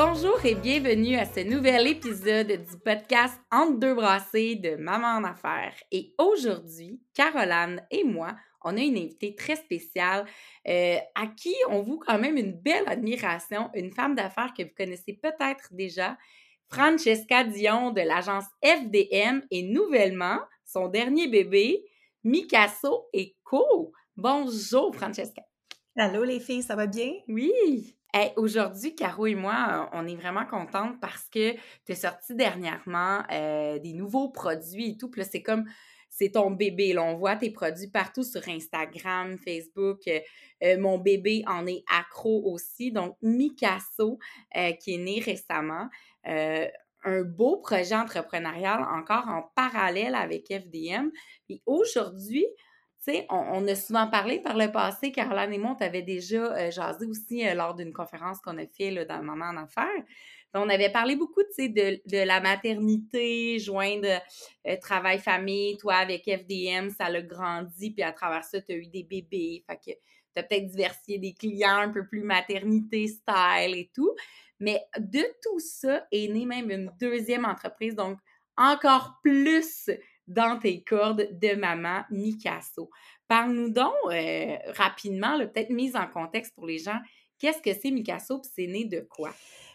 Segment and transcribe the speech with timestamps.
[0.00, 5.24] Bonjour et bienvenue à ce nouvel épisode du podcast Entre deux brassées de Maman en
[5.24, 5.74] affaires.
[5.90, 10.24] Et aujourd'hui, Caroline et moi, on a une invitée très spéciale
[10.68, 14.74] euh, à qui on voue quand même une belle admiration, une femme d'affaires que vous
[14.76, 16.16] connaissez peut-être déjà,
[16.68, 21.84] Francesca Dion de l'agence FDM et nouvellement son dernier bébé,
[22.22, 23.90] Mikasso et Co.
[24.16, 25.42] Bonjour Francesca.
[25.96, 27.14] Allô les filles, ça va bien?
[27.26, 27.97] Oui.
[28.36, 31.52] Aujourd'hui, Caro et moi, on est vraiment contentes parce que
[31.84, 35.10] tu as sorti dernièrement euh, des nouveaux produits et tout.
[35.10, 35.66] Puis c'est comme,
[36.08, 36.96] c'est ton bébé.
[36.98, 40.00] On voit tes produits partout sur Instagram, Facebook.
[40.08, 40.20] Euh,
[40.64, 42.90] euh, mon bébé en est accro aussi.
[42.90, 44.18] Donc, Mikasso,
[44.80, 45.88] qui est né récemment.
[46.24, 51.10] un beau projet entrepreneurial encore en parallèle avec FDM.
[51.46, 52.46] Puis aujourd'hui,
[53.30, 57.06] on, a souvent parlé par le passé, Caroline et moi, on t'avait déjà euh, jasé
[57.06, 60.04] aussi euh, lors d'une conférence qu'on a fait dans Maman en affaires.
[60.54, 64.08] On avait parlé beaucoup, de, de la maternité, joindre
[64.66, 68.86] euh, travail-famille, toi avec FDM, ça l'a grandi, puis à travers ça, tu as eu
[68.86, 69.98] des bébés, fait que
[70.34, 74.14] tu as peut-être diversifié des clients un peu plus maternité, style et tout.
[74.60, 78.18] Mais de tout ça est née même une deuxième entreprise, donc
[78.56, 79.90] encore plus
[80.28, 82.90] dans tes cordes de maman Mikasso.
[83.26, 86.98] Parle-nous donc euh, rapidement, peut-être mise en contexte pour les gens,
[87.38, 89.30] qu'est-ce que c'est Mikasso puis c'est né de quoi?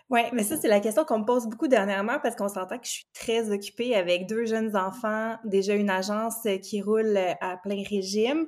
[0.10, 2.86] Oui, mais ça, c'est la question qu'on me pose beaucoup dernièrement parce qu'on s'entend que
[2.86, 7.82] je suis très occupée avec deux jeunes enfants, déjà une agence qui roule à plein
[7.90, 8.48] régime.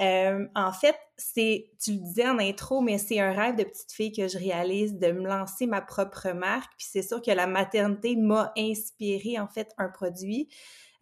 [0.00, 3.92] Euh, en fait, c'est, tu le disais en intro, mais c'est un rêve de petite
[3.92, 6.72] fille que je réalise de me lancer ma propre marque.
[6.76, 10.48] Puis c'est sûr que la maternité m'a inspiré en fait un produit.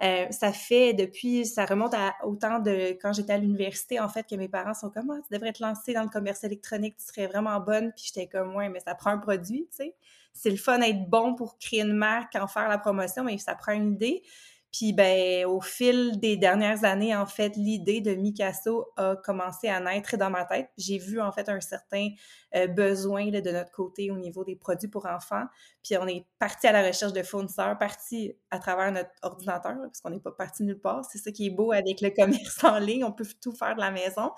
[0.02, 4.26] Euh, ça fait depuis, ça remonte à autant de quand j'étais à l'université, en fait,
[4.28, 7.04] que mes parents sont comme, ah, tu devrais te lancer dans le commerce électronique, tu
[7.04, 7.92] serais vraiment bonne.
[7.92, 9.94] Puis j'étais comme, ouais, mais ça prend un produit, tu sais.
[10.34, 13.54] C'est le fun d'être bon pour créer une marque, en faire la promotion, mais ça
[13.54, 14.22] prend une idée.
[14.72, 19.80] Puis ben au fil des dernières années, en fait, l'idée de Mikasso a commencé à
[19.80, 20.70] naître dans ma tête.
[20.78, 22.08] J'ai vu en fait un certain
[22.54, 25.44] euh, besoin de notre côté au niveau des produits pour enfants.
[25.84, 30.00] Puis on est parti à la recherche de fournisseurs, parti à travers notre ordinateur, parce
[30.00, 31.04] qu'on n'est pas parti nulle part.
[31.04, 33.80] C'est ça qui est beau avec le commerce en ligne, on peut tout faire de
[33.80, 34.30] la maison.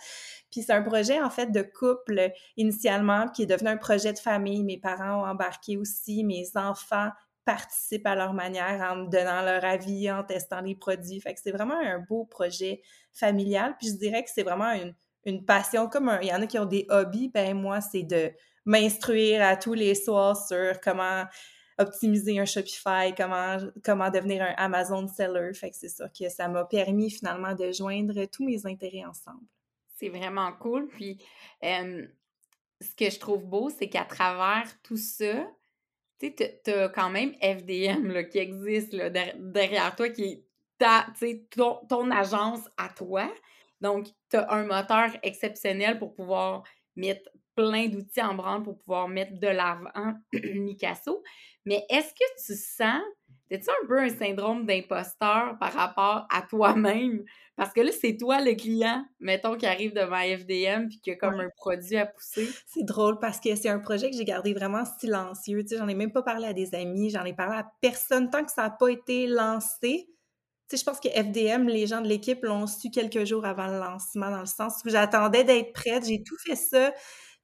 [0.50, 4.18] Puis c'est un projet en fait de couple initialement qui est devenu un projet de
[4.18, 4.64] famille.
[4.64, 7.10] Mes parents ont embarqué aussi, mes enfants
[7.44, 11.20] participent à leur manière en donnant leur avis, en testant les produits.
[11.20, 12.82] Fait que c'est vraiment un beau projet
[13.12, 13.76] familial.
[13.78, 14.94] Puis je dirais que c'est vraiment une,
[15.24, 18.32] une passion, comme il y en a qui ont des hobbies, ben moi, c'est de
[18.64, 21.24] m'instruire à tous les soirs sur comment
[21.78, 25.52] optimiser un Shopify, comment, comment devenir un Amazon seller.
[25.54, 29.44] Fait que c'est ça que ça m'a permis finalement de joindre tous mes intérêts ensemble.
[29.96, 30.88] C'est vraiment cool.
[30.88, 31.18] Puis,
[31.62, 35.46] ce que je trouve beau, c'est qu'à travers tout ça,
[36.20, 40.44] tu as quand même FDM qui existe derrière toi, qui est
[41.50, 43.32] ton, ton agence à toi.
[43.80, 46.64] Donc, tu as un moteur exceptionnel pour pouvoir
[46.96, 51.22] mettre plein d'outils en branle pour pouvoir mettre de l'avant Mikasso.
[51.64, 53.02] Mais est-ce que tu sens
[53.50, 57.24] c'est-tu un peu un syndrome d'imposteur par rapport à toi-même?
[57.56, 61.16] Parce que là, c'est toi le client, mettons, qui arrive devant FDM puis qui a
[61.16, 62.48] comme un produit à pousser.
[62.66, 65.62] C'est drôle parce que c'est un projet que j'ai gardé vraiment silencieux.
[65.62, 68.30] Tu sais, j'en ai même pas parlé à des amis, j'en ai parlé à personne
[68.30, 70.08] tant que ça n'a pas été lancé.
[70.68, 73.66] Tu sais, je pense que FDM, les gens de l'équipe l'ont su quelques jours avant
[73.66, 76.06] le lancement, dans le sens où j'attendais d'être prête.
[76.06, 76.92] J'ai tout fait ça,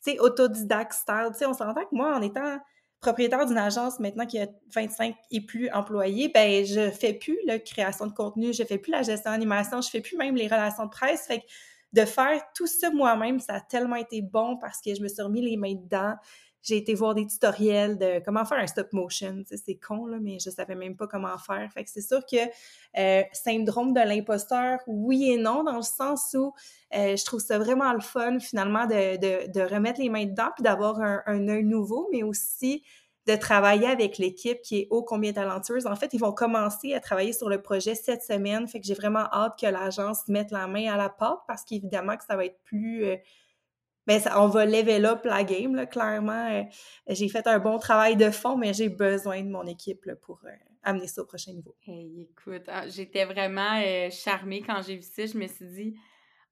[0.05, 1.31] tu sais, autodidacte style.
[1.47, 2.59] On s'entend que moi, en étant
[3.01, 7.59] propriétaire d'une agence maintenant qui a 25 et plus employés, ben je fais plus la
[7.59, 10.85] création de contenu, je fais plus la gestion d'animation, je fais plus même les relations
[10.85, 11.27] de presse.
[11.27, 11.45] Fait que
[11.93, 15.23] de faire tout ça moi-même, ça a tellement été bon parce que je me suis
[15.23, 16.15] remis les mains dedans.
[16.63, 19.43] J'ai été voir des tutoriels de comment faire un stop motion.
[19.47, 21.71] c'est con, là, mais je savais même pas comment faire.
[21.73, 22.37] Fait que c'est sûr que
[22.99, 26.53] euh, syndrome de l'imposteur, oui et non, dans le sens où
[26.95, 30.63] euh, je trouve ça vraiment le fun, finalement, de, de, remettre les mains dedans puis
[30.63, 32.83] d'avoir un, un œil nouveau, mais aussi
[33.27, 35.87] de travailler avec l'équipe qui est ô combien talentueuse.
[35.87, 38.67] En fait, ils vont commencer à travailler sur le projet cette semaine.
[38.67, 42.17] Fait que j'ai vraiment hâte que l'agence mette la main à la pâte parce qu'évidemment
[42.17, 43.05] que ça va être plus...
[44.11, 46.51] Euh, ben, on va level up la game, clairement.
[46.51, 46.63] Euh,
[47.09, 50.51] j'ai fait un bon travail de fond, mais j'ai besoin de mon équipe pour euh,
[50.83, 51.77] amener ça au prochain niveau.
[51.87, 53.81] Hey, écoute, ah, j'étais vraiment
[54.11, 55.27] charmée quand j'ai vu ça.
[55.27, 55.95] Je me suis dit,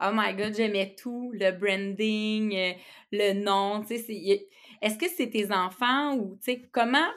[0.00, 2.76] oh my god, j'aimais tout, le branding,
[3.10, 6.38] le nom, est-ce que c'est tes enfants ou,
[6.72, 7.08] comment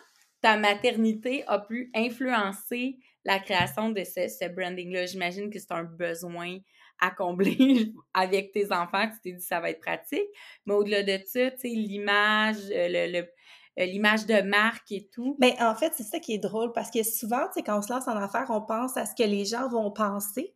[0.41, 5.05] ta maternité a pu influencer la création de ce branding-là?
[5.05, 6.57] J'imagine que c'est un besoin
[7.01, 10.27] à combler avec tes enfants, tu t'es dit ça va être pratique.
[10.65, 13.19] Mais au-delà de ça, tu sais, l'image, euh, le,
[13.79, 15.35] euh, l'image de marque et tout.
[15.39, 17.81] Mais en fait, c'est ça qui est drôle parce que souvent, tu sais, quand on
[17.81, 20.55] se lance en affaires, on pense à ce que les gens vont penser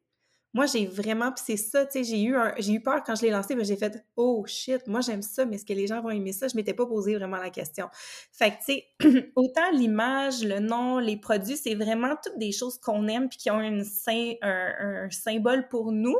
[0.55, 3.23] moi, j'ai vraiment, puis c'est ça, tu sais, j'ai eu, j'ai eu peur quand je
[3.23, 6.01] l'ai lancé, mais j'ai fait «Oh shit, moi j'aime ça, mais est-ce que les gens
[6.01, 7.89] vont aimer ça?» Je m'étais pas posé vraiment la question.
[8.31, 12.77] Fait que, tu sais, autant l'image, le nom, les produits, c'est vraiment toutes des choses
[12.77, 16.15] qu'on aime puis qui ont un, symbole pour nous,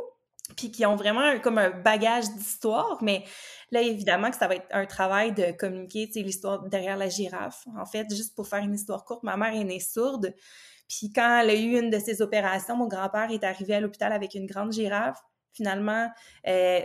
[0.56, 3.24] puis qui ont vraiment comme un bagage d'histoire, mais
[3.72, 7.64] là, évidemment que ça va être un travail de communiquer, tu l'histoire derrière la girafe.
[7.76, 10.34] En fait, juste pour faire une histoire courte, ma mère est née sourde,
[10.88, 14.12] puis quand elle a eu une de ses opérations, mon grand-père est arrivé à l'hôpital
[14.12, 15.20] avec une grande girafe.
[15.52, 16.08] Finalement,
[16.46, 16.80] euh,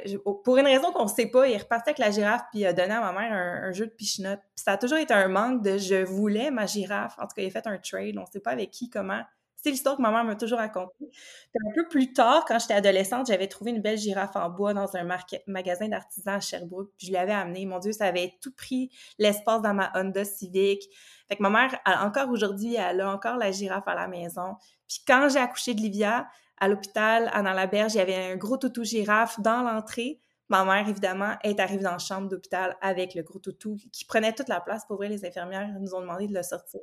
[0.45, 2.71] pour une raison qu'on ne sait pas, il repartait avec la girafe puis il a
[2.71, 4.39] donné à ma mère un, jeu de pichenote.
[4.55, 7.15] Puis ça a toujours été un manque de je voulais ma girafe.
[7.19, 8.17] En tout cas, il a fait un trade.
[8.17, 9.21] On ne sait pas avec qui, comment.
[9.61, 11.11] C'est l'histoire que ma mère m'a toujours racontée.
[11.55, 14.95] Un peu plus tard, quand j'étais adolescente, j'avais trouvé une belle girafe en bois dans
[14.95, 15.07] un
[15.47, 16.91] magasin d'artisans à Sherbrooke.
[16.97, 17.65] Puis je l'avais amenée.
[17.65, 20.83] Mon Dieu, ça avait tout pris l'espace dans ma Honda Civic.
[21.29, 24.55] Fait ma mère, encore aujourd'hui, elle a encore la girafe à la maison.
[24.87, 28.37] Puis quand j'ai accouché de Livia, à l'hôpital, dans la berge, il y avait un
[28.37, 30.19] gros toutou girafe dans l'entrée.
[30.49, 34.33] Ma mère, évidemment, est arrivée dans la chambre d'hôpital avec le gros toutou qui prenait
[34.33, 34.85] toute la place.
[34.85, 36.81] Pour vrai, les infirmières nous ont demandé de le sortir.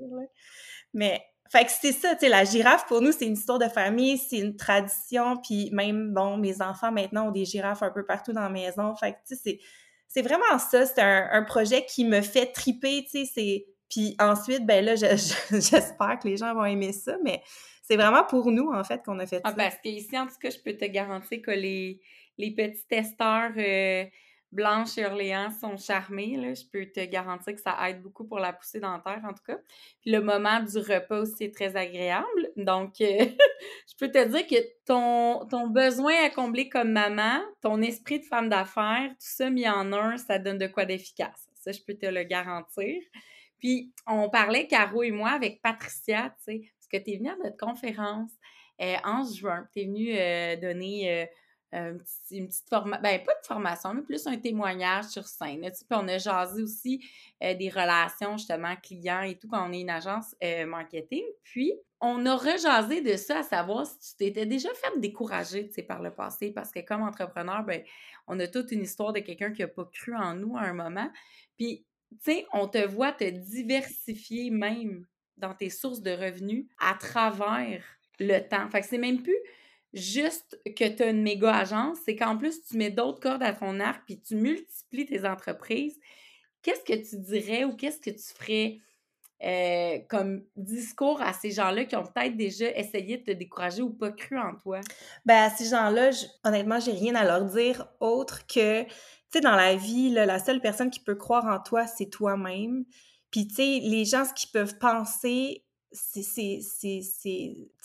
[0.95, 3.69] Mais, fait que c'est ça, tu sais, la girafe, pour nous, c'est une histoire de
[3.69, 5.37] famille, c'est une tradition.
[5.37, 8.95] Puis même, bon, mes enfants, maintenant, ont des girafes un peu partout dans la maison.
[8.97, 9.59] Fait que, tu sais,
[10.07, 10.85] c'est vraiment ça.
[10.87, 14.97] C'est un, un, projet qui me fait triper, tu sais, c'est puis ensuite, ben là,
[15.51, 17.43] j'espère que les gens vont aimer ça, mais
[17.83, 19.57] c'est vraiment pour nous, en fait, qu'on a fait ah, ça.
[19.57, 22.01] Parce qu'ici, en tout cas, je peux te garantir que les,
[22.37, 24.05] les petits testeurs euh,
[24.51, 26.37] Blanche et Orléans sont charmés.
[26.37, 26.55] Là.
[26.55, 29.59] Je peux te garantir que ça aide beaucoup pour la poussée dentaire, en tout cas.
[30.01, 32.51] Puis le moment du repas aussi est très agréable.
[32.57, 33.27] Donc, euh,
[33.89, 34.57] je peux te dire que
[34.87, 39.69] ton, ton besoin à combler comme maman, ton esprit de femme d'affaires, tout ça mis
[39.69, 41.49] en un, ça donne de quoi d'efficace.
[41.55, 43.03] Ça, je peux te le garantir.
[43.59, 47.31] Puis, on parlait, Caro et moi, avec Patricia, tu sais, parce que tu es venue
[47.31, 48.31] à notre conférence
[48.81, 49.69] euh, en juin.
[49.75, 51.29] Tu es venue euh, donner
[51.75, 51.99] euh,
[52.31, 55.61] une petite formation, ben pas de formation, mais plus un témoignage sur scène.
[55.61, 57.07] Puis on a jasé aussi
[57.41, 60.35] des relations, justement, clients et tout, quand on est une agence
[60.67, 61.25] marketing.
[61.43, 65.75] Puis, on a rejasé de ça, à savoir si tu t'étais déjà fait décourager, tu
[65.75, 67.83] sais, par le passé, parce que comme entrepreneur, ben,
[68.27, 70.75] on a toute une histoire de quelqu'un qui n'a pas cru en nous à un
[70.75, 71.11] moment.
[71.57, 75.07] Puis, tu sais, on te voit te diversifier même
[75.37, 77.85] dans tes sources de revenus à travers
[78.21, 78.69] le temps.
[78.71, 79.39] Fait que c'est même plus
[79.93, 83.53] juste que tu as une méga agence, c'est qu'en plus, tu mets d'autres cordes à
[83.53, 85.99] ton arc puis tu multiplies tes entreprises.
[86.63, 88.79] Qu'est-ce que tu dirais ou qu'est-ce que tu ferais
[89.45, 93.91] euh, comme discours à ces gens-là qui ont peut-être déjà essayé de te décourager ou
[93.91, 94.81] pas cru en toi?
[95.25, 96.11] Ben, à ces gens-là,
[96.45, 98.91] honnêtement, j'ai rien à leur dire autre que tu
[99.33, 102.85] sais, dans la vie, la seule personne qui peut croire en toi, c'est toi-même.
[103.31, 106.61] Puis, tu sais, les gens, ce qu'ils peuvent penser, c'est,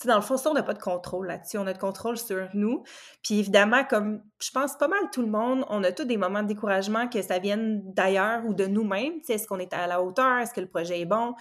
[0.06, 1.58] dans le fond, ça, on n'a pas de contrôle là-dessus.
[1.58, 2.84] On a de contrôle sur nous.
[3.24, 6.44] Puis évidemment, comme je pense pas mal tout le monde, on a tous des moments
[6.44, 9.20] de découragement que ça vienne d'ailleurs ou de nous-mêmes.
[9.28, 10.40] Est-ce qu'on est à la hauteur?
[10.40, 11.34] Est-ce que le projet est bon?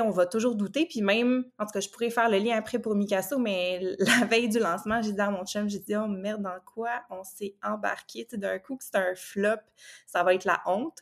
[0.00, 0.86] On va toujours douter.
[0.86, 4.26] Puis même, en tout cas, je pourrais faire le lien après pour Mikasso, mais la
[4.26, 7.24] veille du lancement, j'ai dit à mon chum, j'ai dit, oh merde, dans quoi on
[7.24, 8.26] s'est embarqué?
[8.32, 9.60] D'un coup, que c'est un flop,
[10.06, 10.98] ça va être la honte.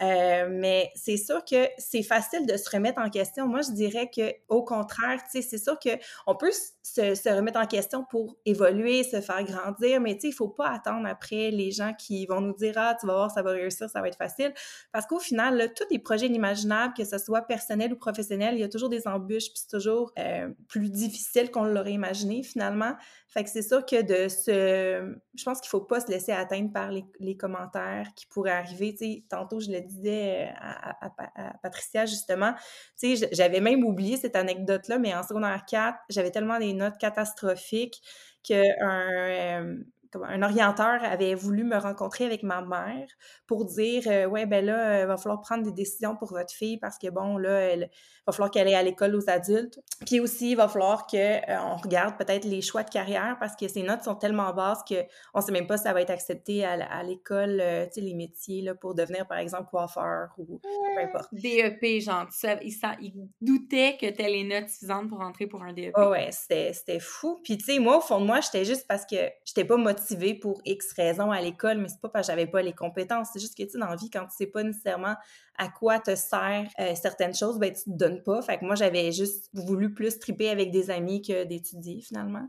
[0.00, 3.48] Euh, mais c'est sûr que c'est facile de se remettre en question.
[3.48, 5.90] Moi, je dirais que au contraire, c'est sûr que
[6.26, 6.52] on peut
[6.82, 11.50] se, remettre en question pour évoluer, se faire grandir, mais il faut pas attendre après
[11.50, 14.08] les gens qui vont nous dire ah, tu vas voir, ça va réussir, ça va
[14.08, 14.54] être facile,
[14.92, 18.62] parce qu'au final, tous les projets inimaginables, que ce soit personnel ou professionnel il y
[18.62, 22.94] a toujours des embûches, puis c'est toujours euh, plus difficile qu'on l'aurait imaginé finalement.
[23.28, 25.14] Fait que c'est sûr que de ce...
[25.34, 28.92] Je pense qu'il faut pas se laisser atteindre par les, commentaires qui pourraient arriver.
[28.92, 32.54] Tu sais, tantôt, je le disais euh, à, Patricia, justement.
[32.98, 36.98] Tu sais, j'avais même oublié cette anecdote-là, mais en secondaire 4, j'avais tellement des notes
[36.98, 38.02] catastrophiques
[38.42, 39.76] qu'un
[40.16, 43.08] un orienteur avait voulu me rencontrer avec ma mère
[43.46, 46.78] pour dire euh, ouais ben là il va falloir prendre des décisions pour votre fille
[46.78, 47.90] parce que bon là il
[48.26, 49.80] va falloir qu'elle aille à l'école aux adultes.
[50.06, 53.56] Puis aussi il va falloir que euh, on regarde peut-être les choix de carrière parce
[53.56, 54.96] que ces notes sont tellement basses que
[55.34, 58.14] on sait même pas si ça va être accepté à, l'école euh, tu sais les
[58.14, 61.32] métiers là pour devenir par exemple coiffeur ou peu importe.
[61.32, 62.26] DEP genre
[62.62, 66.30] il, il doutait que tu les notes suffisantes pour entrer pour un DEP oh ouais
[66.32, 67.40] c'était fou.
[67.42, 69.97] Puis tu sais moi au fond de moi j'étais juste parce que j'étais pas motivée
[70.40, 73.28] pour X raisons à l'école, mais c'est pas parce que j'avais pas les compétences.
[73.32, 75.14] C'est juste que, tu sais, dans la vie, quand tu sais pas nécessairement
[75.56, 78.40] à quoi te sert euh, certaines choses, ben, tu te donnes pas.
[78.42, 82.48] Fait que moi, j'avais juste voulu plus triper avec des amis que d'étudier, finalement.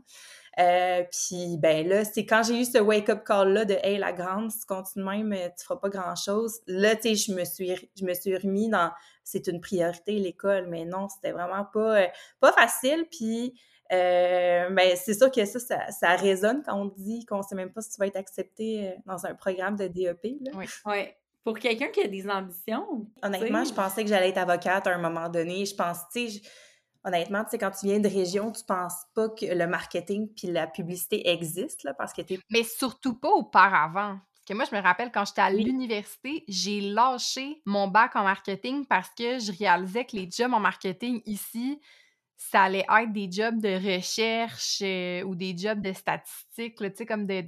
[0.58, 4.50] Euh, puis, ben là, c'est quand j'ai eu ce wake-up call-là de «Hey, la grande,
[4.50, 7.74] si tu continues même, euh, tu feras pas grand-chose», là, tu sais, je me suis,
[7.98, 8.90] je me suis remis dans
[9.24, 12.08] «c'est une priorité, l'école», mais non, c'était vraiment pas,
[12.40, 13.54] pas facile, puis
[13.92, 17.72] euh, mais c'est sûr que ça, ça, résonne quand on dit qu'on ne sait même
[17.72, 20.36] pas si tu vas être accepté euh, dans un programme de DEP.
[20.54, 20.66] Oui.
[20.86, 21.16] Ouais.
[21.42, 23.06] Pour quelqu'un qui a des ambitions.
[23.22, 25.64] Honnêtement, je pensais que j'allais être avocate à un moment donné.
[25.64, 26.42] Je pense, tu sais,
[27.04, 30.48] honnêtement, tu sais, quand tu viens de région, tu penses pas que le marketing puis
[30.48, 34.18] la publicité existent, là, parce que tu Mais surtout pas auparavant.
[34.34, 38.22] Parce que moi, je me rappelle, quand j'étais à l'université, j'ai lâché mon bac en
[38.22, 41.80] marketing parce que je réalisais que les jobs en marketing ici,
[42.40, 47.06] ça allait être des jobs de recherche euh, ou des jobs de statistiques, tu sais,
[47.06, 47.40] comme de,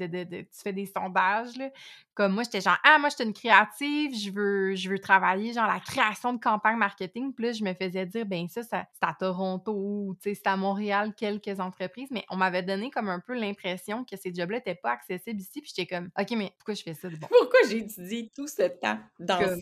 [0.43, 1.71] tu fais des sondages, là.
[2.15, 5.55] Comme moi, j'étais genre, ah, moi, je suis une créative, je veux, je veux travailler,
[5.55, 7.33] genre, la création de campagne marketing.
[7.33, 10.35] Puis là, je me faisais dire, ben ça, ça c'est à Toronto ou, tu sais,
[10.35, 12.09] c'est à Montréal, quelques entreprises.
[12.11, 15.63] Mais on m'avait donné comme un peu l'impression que ces jobs-là n'étaient pas accessibles ici.
[15.63, 17.29] Puis j'étais comme, OK, mais pourquoi je fais ça bon?
[17.29, 19.57] Pourquoi j'ai étudié tout ce temps dans ça?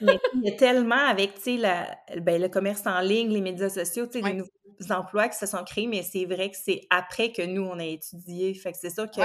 [0.00, 1.86] Mais il y a tellement avec, tu sais,
[2.20, 4.50] ben, le commerce en ligne, les médias sociaux, tu sais, les nouveaux
[4.90, 7.84] emplois qui se sont créés, mais c'est vrai que c'est après que nous, on a
[7.84, 8.54] étudié.
[8.54, 9.20] Fait que c'est sûr que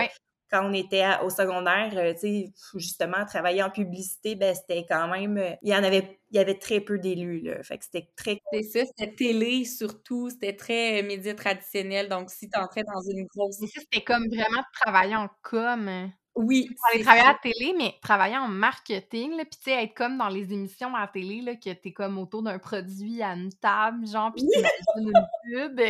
[0.49, 5.07] quand on était au secondaire, euh, tu sais, justement, travailler en publicité, ben c'était quand
[5.07, 5.37] même...
[5.37, 7.63] Euh, il y en avait, il y avait très peu d'élus, là.
[7.63, 8.39] Fait que c'était très...
[8.51, 12.09] C'est ça, c'était télé surtout, c'était très euh, média traditionnel.
[12.09, 13.57] Donc, si tu entrais dans une grosse...
[13.59, 16.11] c'était comme vraiment travailler en com.
[16.35, 16.69] Oui.
[16.93, 20.17] Aller travailler à la télé, mais travailler en marketing, là, puis tu sais, être comme
[20.17, 23.53] dans les émissions à la télé, là, que t'es comme autour d'un produit à une
[23.53, 24.59] table, genre, puis tu
[24.99, 25.13] une
[25.45, 25.81] pub.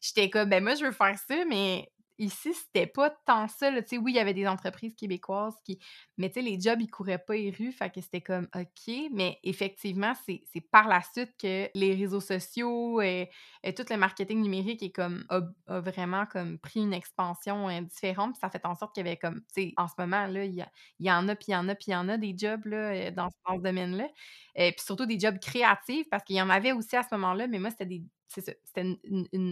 [0.00, 3.70] J'étais comme, ben moi, je veux faire ça, mais ici, c'était pas tant ça.
[3.70, 5.78] Oui, il y avait des entreprises québécoises qui.
[6.16, 7.72] Mais les jobs, ils couraient pas les rues.
[7.72, 8.94] Fait que c'était comme OK.
[9.12, 13.30] Mais effectivement, c'est par la suite que les réseaux sociaux et,
[13.76, 15.40] tout le marketing numérique est comme a,
[15.80, 18.32] vraiment comme pris une expansion euh, différente.
[18.32, 19.42] Puis ça fait en sorte qu'il y avait comme,
[19.76, 20.66] en ce moment, là, il
[21.00, 22.64] y, en a, puis il y en a, puis il y en a des jobs
[22.66, 24.08] là, euh, dans, ce domaine-là.
[24.54, 27.46] Et puis surtout des jobs créatifs, parce qu'il y en avait aussi à ce moment-là,
[27.46, 28.98] mais moi, c'était des c'était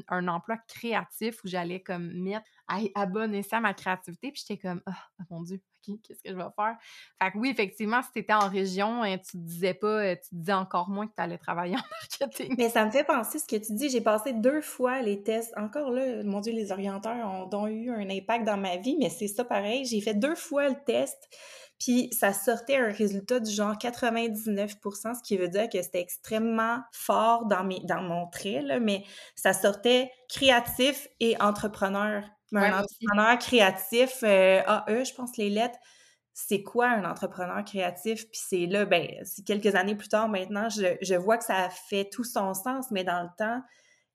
[0.09, 4.33] un emploi créatif où j'allais comme mettre à, à ma créativité.
[4.33, 6.77] Puis j'étais comme, oh, mon Dieu, OK, qu'est-ce que je vais faire?
[7.23, 10.15] Fait que oui, effectivement, si tu étais en région, hein, tu te disais pas, euh,
[10.17, 11.77] tu te disais encore moins que tu allais travailler
[12.19, 12.55] en marketing.
[12.59, 13.89] Mais ça me fait penser ce que tu dis.
[13.89, 15.53] J'ai passé deux fois les tests.
[15.57, 19.29] Encore là, mon Dieu, les orienteurs ont eu un impact dans ma vie, mais c'est
[19.29, 19.85] ça pareil.
[19.85, 21.29] J'ai fait deux fois le test.
[21.85, 26.81] Puis ça sortait un résultat du genre 99% ce qui veut dire que c'était extrêmement
[26.93, 32.25] fort dans, mes, dans mon trait, là, mais ça sortait créatif et entrepreneur.
[32.55, 35.79] un entrepreneur créatif, euh, AE, je pense les lettres,
[36.33, 38.31] c'est quoi un entrepreneur créatif?
[38.31, 39.07] Puis c'est là, ben,
[39.45, 42.91] quelques années plus tard maintenant, je, je vois que ça a fait tout son sens,
[42.93, 43.61] mais dans le temps,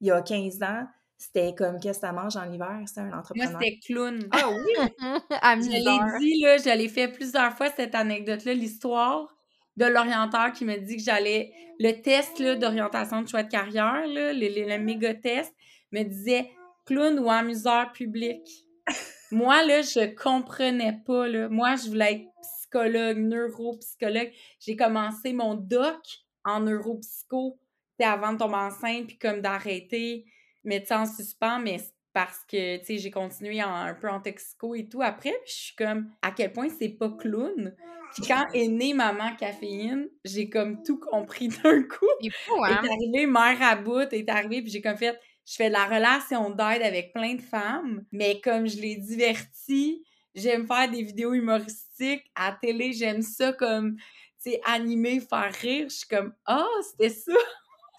[0.01, 0.87] il y a 15 ans,
[1.19, 3.51] c'était comme qu'est-ce que ça mange en hiver, c'est un entrepreneur?
[3.51, 4.29] Moi, c'était clown.
[4.31, 4.73] Ah oui!
[5.01, 9.27] je l'ai dit, là, je l'ai fait plusieurs fois, cette anecdote-là, l'histoire
[9.75, 11.51] de l'orienteur qui me dit que j'allais...
[11.77, 15.53] Le test d'orientation de choix de carrière, là, le, le, méga test,
[15.91, 16.51] me disait
[16.85, 18.41] clown ou amuseur public.
[19.31, 21.49] Moi, là, je comprenais pas, là.
[21.49, 24.31] Moi, je voulais être psychologue, neuropsychologue.
[24.61, 25.99] J'ai commencé mon doc
[26.45, 27.59] en neuropsycho,
[28.01, 30.25] avant de tomber enceinte, puis comme d'arrêter
[30.63, 31.77] mettre ça en suspens, mais
[32.13, 35.61] parce que, tu sais, j'ai continué un peu en toxico et tout après, puis je
[35.61, 37.75] suis comme, à quel point c'est pas clown?
[38.13, 42.07] Puis quand est née Maman Caféine, j'ai comme tout compris d'un coup.
[42.21, 42.81] C'est fou, hein?
[42.83, 45.85] Est arrivé Mère à bout, est arrivé, puis j'ai comme fait, je fais de la
[45.85, 50.03] relation d'aide avec plein de femmes, mais comme je les divertis,
[50.35, 53.95] j'aime faire des vidéos humoristiques, à télé, j'aime ça comme,
[54.43, 57.33] tu sais, animer, faire rire, je suis comme, ah, oh, c'était ça!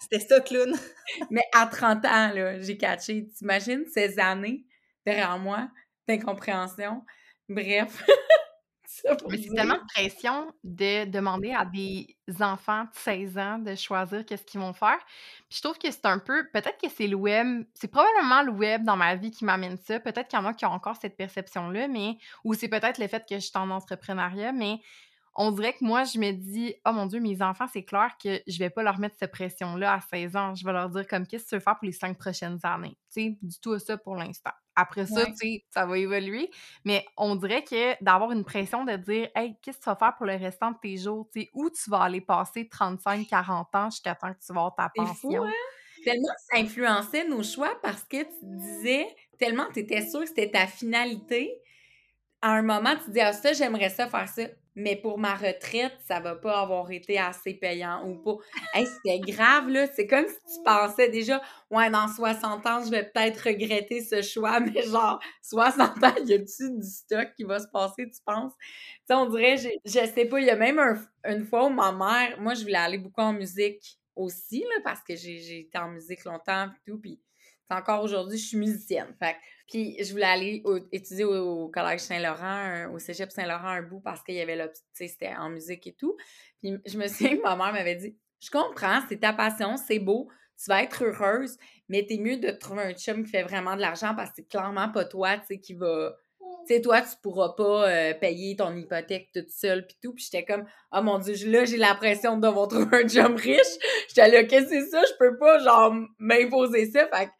[0.01, 0.73] C'était ça, clown.
[1.29, 3.27] mais à 30 ans, là, j'ai catché.
[3.37, 4.65] T'imagines ces années
[5.05, 5.69] derrière moi
[6.07, 7.05] d'incompréhension?
[7.47, 8.03] Bref.
[9.29, 14.25] Mais c'est tellement de pression de demander à des enfants de 16 ans de choisir
[14.25, 14.97] qu'est-ce qu'ils vont faire.
[15.49, 18.51] Puis je trouve que c'est un peu, peut-être que c'est le web, c'est probablement le
[18.51, 19.99] web dans ma vie qui m'amène ça.
[19.99, 23.07] Peut-être qu'il y en a qui ont encore cette perception-là, mais, ou c'est peut-être le
[23.07, 24.79] fait que je suis en entrepreneuriat, mais
[25.35, 28.41] on dirait que moi, je me dis, oh mon Dieu, mes enfants, c'est clair que
[28.47, 30.55] je vais pas leur mettre cette pression-là à 16 ans.
[30.55, 32.97] Je vais leur dire, comme, qu'est-ce que tu veux faire pour les cinq prochaines années?
[33.13, 34.51] Tu sais, du tout ça pour l'instant.
[34.75, 36.49] Après ça, tu sais, ça va évoluer.
[36.85, 40.15] Mais on dirait que d'avoir une pression de dire, hey, qu'est-ce que tu vas faire
[40.15, 41.27] pour le restant de tes jours?
[41.33, 44.61] Tu sais, où tu vas aller passer 35, 40 ans jusqu'à temps que tu vas
[44.61, 45.45] avoir ta pension?
[45.45, 45.51] Hein?
[46.03, 49.07] Tellement ça influençait nos choix parce que tu disais,
[49.37, 51.60] tellement tu étais sûr que c'était ta finalité.
[52.41, 54.43] À un moment, tu dis, ah, ça, j'aimerais ça faire ça
[54.75, 58.37] mais pour ma retraite, ça va pas avoir été assez payant ou pas.
[58.73, 59.87] Hey, c'était grave, là.
[59.87, 64.21] C'est comme si tu pensais déjà, ouais, dans 60 ans, je vais peut-être regretter ce
[64.21, 68.53] choix, mais genre, 60 ans, y a-tu du stock qui va se passer, tu penses?
[68.57, 68.67] Tu
[69.07, 70.79] sais, on dirait, je sais pas, il y a même
[71.25, 75.01] une fois où ma mère, moi, je voulais aller beaucoup en musique aussi, là, parce
[75.01, 77.19] que j'ai été en musique longtemps et tout, puis
[77.71, 79.15] encore aujourd'hui, je suis musicienne.
[79.19, 79.35] Fait
[79.67, 84.35] puis je voulais aller étudier au, Collège Saint-Laurent, au Cégep Saint-Laurent un bout parce qu'il
[84.35, 86.17] y avait là, c'était en musique et tout.
[86.61, 89.99] Puis je me souviens que ma mère m'avait dit Je comprends, c'est ta passion, c'est
[89.99, 90.29] beau,
[90.63, 91.57] tu vas être heureuse,
[91.89, 94.47] mais t'es mieux de trouver un chum qui fait vraiment de l'argent parce que c'est
[94.47, 96.15] clairement pas toi, tu sais, qui va.
[96.67, 100.13] Tu sais, toi, tu pourras pas euh, payer ton hypothèque toute seule, puis tout.
[100.13, 103.59] Puis j'étais comme, oh mon Dieu, là, j'ai l'impression de devoir trouver un job riche.
[104.09, 105.01] J'étais là, qu'est-ce que c'est ça?
[105.01, 107.07] Je peux pas, genre, m'imposer ça.
[107.07, 107.31] Fait que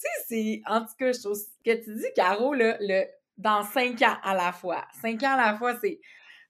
[0.00, 0.62] tu sais, c'est.
[0.66, 3.04] En tout cas, je trouve que tu dis, Caro, là, le,
[3.36, 4.86] dans cinq ans à la fois.
[5.00, 6.00] Cinq ans à la fois, c'est.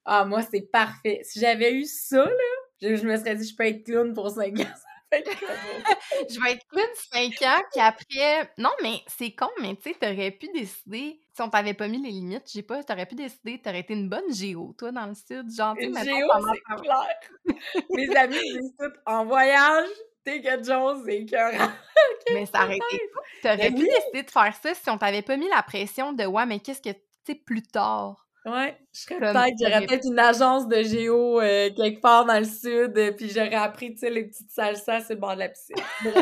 [0.05, 1.21] Ah, moi, c'est parfait.
[1.25, 4.59] Si j'avais eu ça, là, je, me serais dit, je peux être clown pour cinq
[4.61, 4.75] ans.
[5.13, 8.51] je vais être clown cinq ans, puis après.
[8.57, 11.21] Non, mais c'est con, mais tu sais, t'aurais pu décider.
[11.35, 14.09] Si on t'avait pas mis les limites, j'ai pas, t'aurais pu décider, t'aurais été une
[14.09, 15.53] bonne géo, toi, dans le sud.
[15.53, 17.21] Genre, tu géo, c'est clair.
[17.91, 19.89] Mes amis disent tout en voyage,
[20.25, 21.71] t'es quelque chose, c'est écœurant.
[22.33, 23.01] mais ça aurait été.
[23.43, 26.47] T'aurais pu décider de faire ça si on t'avait pas mis la pression de ouais,
[26.47, 28.27] mais qu'est-ce que tu sais plus tard?
[28.47, 32.47] Ouais, je serais peut-être, j'aurais peut-être une agence de géo euh, quelque part dans le
[32.47, 35.49] sud, euh, puis j'aurais appris, tu sais, les petites salsas sur le bord de la
[35.51, 35.77] piscine.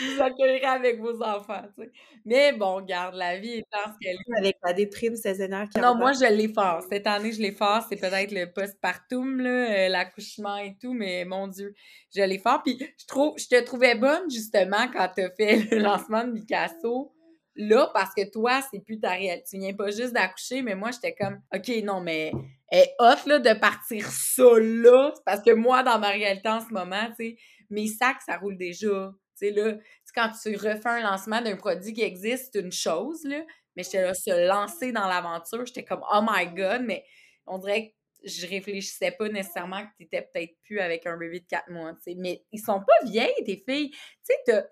[0.00, 1.92] vous accueillerez avec vos enfants, tu sais.
[2.24, 4.38] Mais bon, garde, la vie est ce qu'elle est.
[4.38, 6.82] Avec la déprime saisonnière qui Non, moi, je l'ai fort.
[6.90, 7.84] Cette année, je l'ai fort.
[7.88, 11.74] C'est peut-être le postpartum, euh, l'accouchement et tout, mais mon Dieu,
[12.14, 12.62] je l'ai fort.
[12.62, 16.32] Puis je trouve, je te trouvais bonne, justement, quand tu as fait le lancement de
[16.32, 17.12] Picasso
[17.56, 19.44] là parce que toi, c'est plus ta réalité.
[19.50, 22.32] Tu viens pas juste d'accoucher, mais moi, j'étais comme, OK, non, mais
[22.70, 25.12] est hot, là, de partir ça, là.
[25.26, 27.36] Parce que moi, dans ma réalité en ce moment, tu sais,
[27.70, 29.12] mes sacs, ça roule déjà
[29.50, 29.74] là,
[30.14, 33.42] quand tu refais un lancement d'un produit qui existe, c'est une chose, là.
[33.76, 37.04] Mais j'étais là, se lancer dans l'aventure, j'étais comme, oh my god, mais
[37.46, 37.94] on dirait que
[38.28, 41.92] je réfléchissais pas nécessairement que tu étais peut-être plus avec un bébé de quatre mois,
[41.94, 42.14] tu sais.
[42.16, 43.90] Mais ils sont pas vieilles, tes filles.
[43.90, 44.64] Tu sais,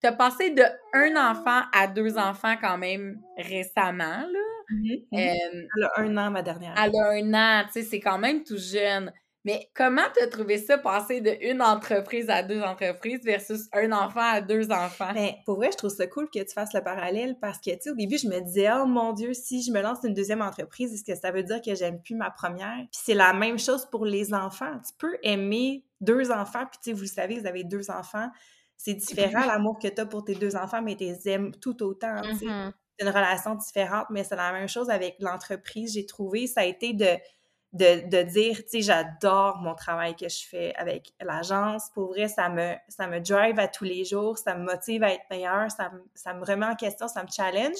[0.00, 4.38] t'as passé de un enfant à deux enfants quand même récemment, là.
[4.72, 5.68] Mm-hmm, mm-hmm.
[5.76, 6.74] elle a un an, ma dernière.
[6.76, 9.12] Elle a un an, tu sais, c'est quand même tout jeune.
[9.44, 13.90] Mais comment tu as trouvé ça, passer de une entreprise à deux entreprises versus un
[13.92, 15.12] enfant à deux enfants?
[15.14, 17.78] Ben, pour vrai, je trouve ça cool que tu fasses le parallèle parce que, tu
[17.80, 20.42] sais, au début, je me disais, oh mon Dieu, si je me lance une deuxième
[20.42, 22.76] entreprise, est-ce que ça veut dire que j'aime plus ma première?
[22.76, 24.78] Puis c'est la même chose pour les enfants.
[24.86, 28.28] Tu peux aimer deux enfants, puis tu sais, vous le savez, vous avez deux enfants.
[28.76, 31.82] C'est différent l'amour que tu as pour tes deux enfants, mais tu les aimes tout
[31.82, 32.16] autant.
[32.16, 32.72] Mm-hmm.
[32.98, 35.94] C'est une relation différente, mais c'est la même chose avec l'entreprise.
[35.94, 37.06] J'ai trouvé, ça a été de
[37.72, 41.90] de, dire, tu sais, j'adore mon travail que je fais avec l'agence.
[41.94, 45.12] Pour vrai, ça me, ça me drive à tous les jours, ça me motive à
[45.12, 47.78] être meilleure, ça me, ça me remet en question, ça me challenge.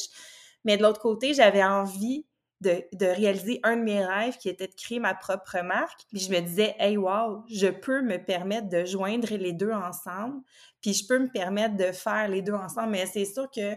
[0.64, 2.24] Mais de l'autre côté, j'avais envie
[2.60, 6.02] de, de, réaliser un de mes rêves qui était de créer ma propre marque.
[6.10, 10.40] Puis je me disais, hey, wow, je peux me permettre de joindre les deux ensemble.
[10.82, 12.90] Puis je peux me permettre de faire les deux ensemble.
[12.90, 13.76] Mais c'est sûr que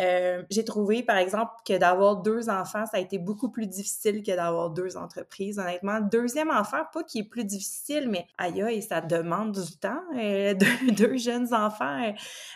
[0.00, 4.22] euh, j'ai trouvé, par exemple, que d'avoir deux enfants, ça a été beaucoup plus difficile
[4.22, 5.58] que d'avoir deux entreprises.
[5.58, 10.02] Honnêtement, deuxième enfant, pas qui est plus difficile, mais aïe, aïe, ça demande du temps.
[10.16, 10.54] Euh,
[10.96, 12.12] deux, jeunes enfants,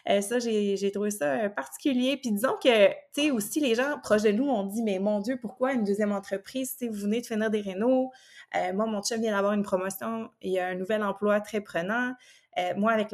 [0.09, 2.17] euh, ça, j'ai trouvé ça particulier.
[2.17, 5.21] Puis disons que, tu sais, aussi, les gens proches de nous ont dit, mais mon
[5.21, 6.77] Dieu, pourquoi une deuxième entreprise?
[6.77, 8.11] Tu sais, vous venez de finir des rénaux.
[8.75, 10.31] moi, mon chef vient d'avoir une promotion.
[10.43, 12.15] Il y a un nouvel emploi très prenant.
[12.77, 13.11] moi, avec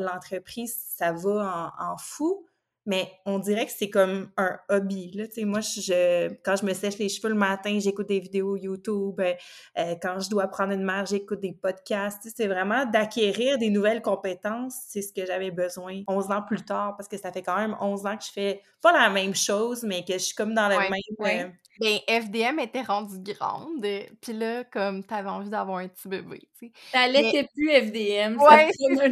[0.00, 2.48] l'entreprise, ça va en fou
[2.88, 5.12] mais on dirait que c'est comme un hobby.
[5.12, 5.24] Là.
[5.44, 9.20] moi, je, quand je me sèche les cheveux le matin, j'écoute des vidéos YouTube.
[9.20, 9.34] Euh,
[9.76, 12.26] euh, quand je dois prendre une marche, j'écoute des podcasts.
[12.34, 14.74] C'est vraiment d'acquérir des nouvelles compétences.
[14.88, 17.76] C'est ce que j'avais besoin 11 ans plus tard, parce que ça fait quand même
[17.78, 20.68] 11 ans que je fais pas la même chose, mais que je suis comme dans
[20.68, 20.92] le même...
[21.20, 23.86] Euh, ben, FDM était rendue grande,
[24.20, 26.72] puis là, comme t'avais envie d'avoir un petit bébé, tu sais.
[26.92, 29.08] T'allaitais plus FDM, ouais, ça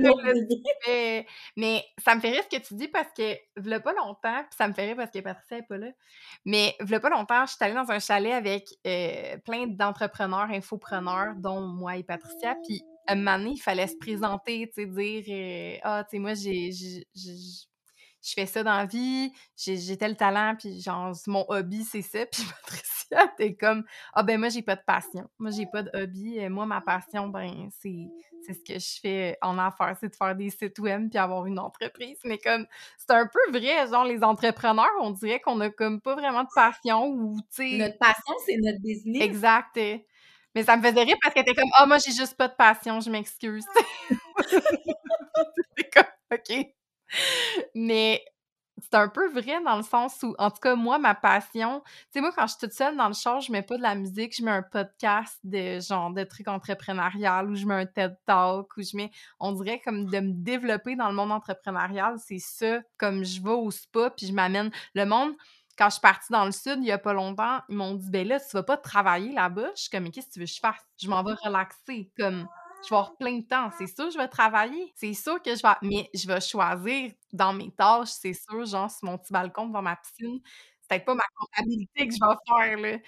[1.57, 4.57] mais, ça me fait rire ce que tu dis parce que, v'là pas longtemps, puis
[4.57, 5.89] ça me fait rire parce que Patricia est pas là,
[6.45, 11.35] mais v'là pas longtemps, je suis allée dans un chalet avec euh, plein d'entrepreneurs, infopreneurs,
[11.37, 15.25] dont moi et Patricia, puis un moment donné, il fallait se présenter, tu sais, dire
[15.29, 16.71] euh, Ah, tu sais, moi, j'ai
[18.27, 22.27] je fais ça dans la vie, j'ai tel talent, puis genre, mon hobby, c'est ça.
[22.33, 23.85] Puis Patricia, t'es comme,
[24.15, 25.31] ah ben moi, j'ai pas de passion.
[25.39, 26.41] Moi, j'ai pas de hobby.
[26.49, 28.11] Moi, ma passion, ben, c'est
[28.49, 31.61] ce que je fais en affaires, c'est de faire des sites web puis avoir une
[31.61, 32.19] entreprise.
[32.25, 32.67] Mais comme,
[32.99, 36.49] c'est un peu vrai, genre, les entrepreneurs, on dirait qu'on a comme pas vraiment de
[36.53, 37.79] passion ou, tu sais...
[37.79, 39.23] Notre passion, c'est notre business.
[39.23, 39.79] Exact.
[40.55, 42.49] Mais ça me faisait rire parce qu'elle était comme, ah, oh, moi, j'ai juste pas
[42.49, 43.67] de passion, je m'excuse.
[45.77, 46.76] c'est comme, OK.
[47.75, 48.25] Mais
[48.83, 51.93] c'est un peu vrai dans le sens où, en tout cas, moi, ma passion, tu
[52.13, 53.95] sais, moi, quand je suis toute seule dans le char, je mets pas de la
[53.95, 58.17] musique, je mets un podcast de genre de trucs entrepreneurial ou je mets un TED
[58.27, 62.39] Talk ou je mets, on dirait comme de me développer dans le monde entrepreneurial, c'est
[62.39, 65.33] ça, comme je vais au spa puis je m'amène le monde.
[65.79, 68.11] Quand je suis partie dans le sud, il y a pas longtemps, ils m'ont dit,
[68.11, 69.71] ben là, tu vas pas travailler là-bas.
[69.77, 70.81] Je suis comme, mais qu'est-ce que tu veux que je fasse?
[70.99, 72.11] Je m'en vais relaxer.
[72.19, 72.49] Comme,
[72.87, 73.71] je vais avoir plein de temps.
[73.79, 74.93] C'est sûr, je vais travailler.
[74.95, 75.75] C'est sûr que je vais.
[75.83, 79.83] Mais je vais choisir dans mes tâches, c'est sûr, genre sur mon petit balcon devant
[79.83, 80.41] ma piscine.
[80.81, 82.99] C'est peut-être pas ma comptabilité que je vais faire, là.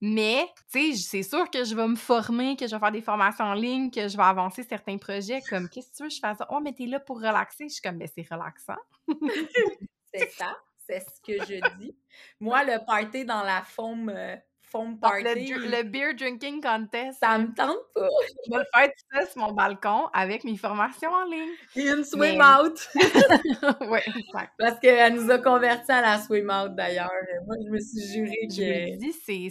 [0.00, 3.02] Mais, tu sais, c'est sûr que je vais me former, que je vais faire des
[3.02, 5.40] formations en ligne, que je vais avancer certains projets.
[5.48, 6.38] Comme, qu'est-ce que tu veux je fasse?
[6.50, 7.64] Oh, mais t'es là pour relaxer.
[7.68, 8.76] Je suis comme, ben, c'est relaxant.
[10.14, 10.56] c'est ça.
[10.86, 11.96] C'est ce que je dis.
[12.40, 14.36] Moi, le party dans la forme euh,
[14.70, 15.52] foam party.
[15.52, 17.18] Le, beer drinking contest.
[17.20, 18.08] Ça me tente pas.
[18.46, 21.50] Je vais le faire tout ça sur mon balcon avec mes formations en ligne.
[21.76, 22.88] Et une swim out.
[23.88, 24.52] oui, exact.
[24.58, 27.10] Parce qu'elle nous a convertis à la swim out d'ailleurs.
[27.46, 28.54] Moi, je me suis jurée que.
[28.54, 29.48] Je me dis, c'est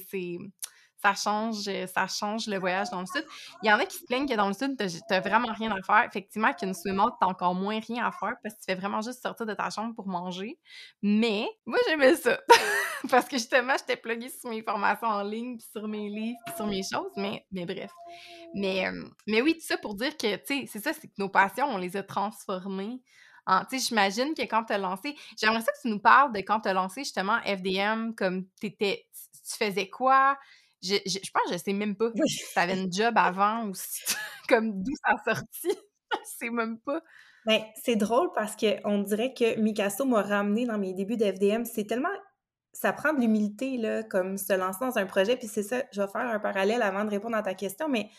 [1.02, 3.26] ça change, euh, ça change le voyage dans le sud.
[3.64, 4.76] Il y en a qui se plaignent que dans le sud,
[5.08, 6.06] t'as vraiment rien à faire.
[6.08, 9.02] Effectivement, qu'une swim out, t'as encore moins rien à faire parce que tu fais vraiment
[9.02, 10.60] juste sortir de ta chambre pour manger.
[11.02, 12.40] Mais moi, j'aimais ça.
[13.10, 16.56] parce que justement, j'étais pluguée sur mes formations en ligne, puis sur mes livres, puis
[16.56, 17.12] sur mes choses.
[17.16, 17.92] Mais, mais bref.
[18.54, 21.14] Mais, euh, mais oui, tout ça pour dire que, tu sais, c'est ça, c'est que
[21.18, 23.02] nos passions, on les a transformées.
[23.70, 26.40] Tu sais, j'imagine que quand tu as lancé, j'aimerais ça que tu nous parles de
[26.40, 30.38] quand tu as lancé justement FDM, comme t'étais, tu faisais quoi,
[30.82, 33.74] je, je, pense que je sais même pas si tu avais une job avant ou
[33.74, 34.04] si,
[34.50, 35.70] comme d'où ça a sorti.
[36.14, 37.02] je sais même pas.
[37.46, 41.64] Ben, c'est drôle parce qu'on dirait que Mikasso m'a ramené dans mes débuts d'FDM.
[41.66, 42.10] C'est tellement.
[42.74, 45.38] Ça prend de l'humilité, là, comme se lancer dans un projet.
[45.38, 47.88] Puis c'est ça, je vais faire un parallèle avant de répondre à ta question.
[47.90, 48.10] Mais, tu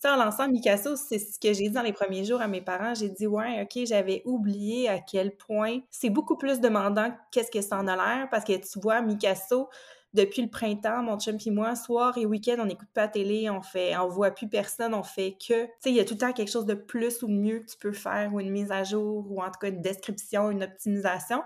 [0.00, 2.62] sais, en lançant Mikasso, c'est ce que j'ai dit dans les premiers jours à mes
[2.62, 2.94] parents.
[2.94, 7.60] J'ai dit, ouais, OK, j'avais oublié à quel point c'est beaucoup plus demandant qu'est-ce que
[7.60, 8.28] ça en a l'air.
[8.30, 9.68] Parce que tu vois, Mikasso,
[10.14, 13.50] depuis le printemps, mon chum et moi, soir et week-end, on n'écoute pas la télé,
[13.50, 16.14] on fait, on voit plus personne, on fait que, tu sais, il y a tout
[16.14, 18.50] le temps quelque chose de plus ou de mieux que tu peux faire, ou une
[18.50, 21.42] mise à jour, ou en tout cas une description, une optimisation.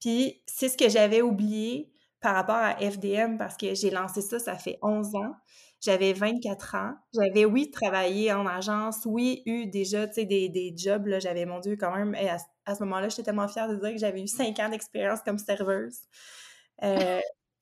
[0.00, 1.90] Puis c'est ce que j'avais oublié
[2.20, 5.34] par rapport à FDM parce que j'ai lancé ça, ça fait 11 ans.
[5.80, 6.94] J'avais 24 ans.
[7.14, 11.46] J'avais, oui, travaillé en agence, oui, eu déjà, tu sais, des, des jobs, là, j'avais,
[11.46, 14.22] mon Dieu, quand même, et à, ce moment-là, j'étais tellement fière de dire que j'avais
[14.22, 16.00] eu 5 ans d'expérience comme serveuse.
[16.82, 17.20] Euh,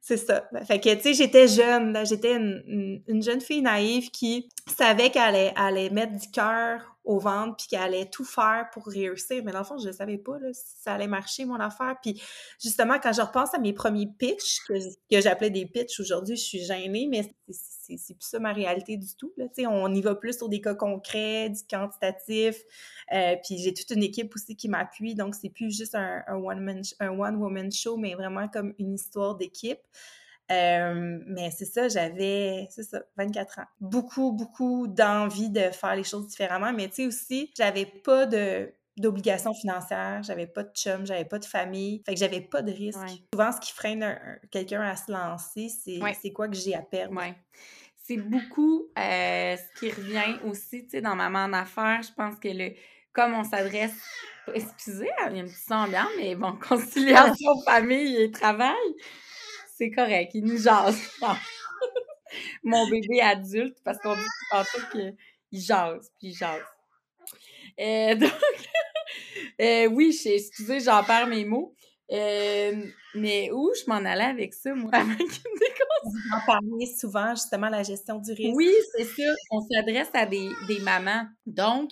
[0.00, 0.48] c'est ça.
[0.66, 5.90] Fait que, tu sais, j'étais jeune, j'étais une, jeune fille naïve qui savait qu'elle allait,
[5.90, 9.42] mettre du cœur au ventre puis qu'elle allait tout faire pour réussir.
[9.44, 11.96] Mais dans le fond, je ne savais pas là, si ça allait marcher, mon affaire.
[12.02, 12.20] Puis
[12.60, 14.74] justement, quand je repense à mes premiers pitchs, que,
[15.10, 19.32] j'appelais des pitchs aujourd'hui, je suis gênée, mais c'est plus ça ma réalité du tout.
[19.36, 19.46] Là.
[19.68, 22.56] On y va plus sur des cas concrets, du quantitatif.
[23.12, 26.36] Euh, puis j'ai toute une équipe aussi qui m'appuie, donc c'est plus juste un, un
[26.36, 26.82] one-woman
[27.30, 29.55] one show, mais vraiment comme une histoire d'équipe.
[30.52, 33.66] Euh, mais c'est ça, j'avais, c'est ça, 24 ans.
[33.80, 38.72] Beaucoup, beaucoup d'envie de faire les choses différemment, mais tu sais aussi, j'avais pas de
[38.96, 42.72] d'obligations financières, j'avais pas de chum, j'avais pas de famille, fait que j'avais pas de
[42.72, 42.98] risque.
[43.34, 44.18] Souvent, ce qui freine
[44.50, 47.14] quelqu'un à se lancer, c'est c'est quoi que j'ai à perdre?
[47.14, 47.34] Ouais.
[48.02, 52.38] C'est beaucoup euh, ce qui revient aussi, tu sais, dans Maman en affaires, je pense
[52.38, 52.70] que le
[53.12, 53.94] comme on s'adresse,
[54.54, 58.76] excusez, il y a une petite ambiance, mais bon, conciliation famille et travail,
[59.76, 60.98] c'est correct, il nous jase.
[62.64, 65.16] Mon bébé adulte, parce qu'on dit tantôt qu'il
[65.52, 66.62] jase, puis il jase.
[67.80, 68.32] Euh, donc,
[69.60, 71.74] Euh, oui, je- excusez, j'en perds mes mots.
[72.12, 72.84] Euh,
[73.14, 74.90] mais où je m'en allais avec ça, moi?
[74.94, 75.26] Avec une
[76.04, 78.54] Vous en parlez souvent, justement, la gestion du risque.
[78.54, 79.34] Oui, c'est ça.
[79.50, 81.90] On s'adresse à des, des mamans, donc,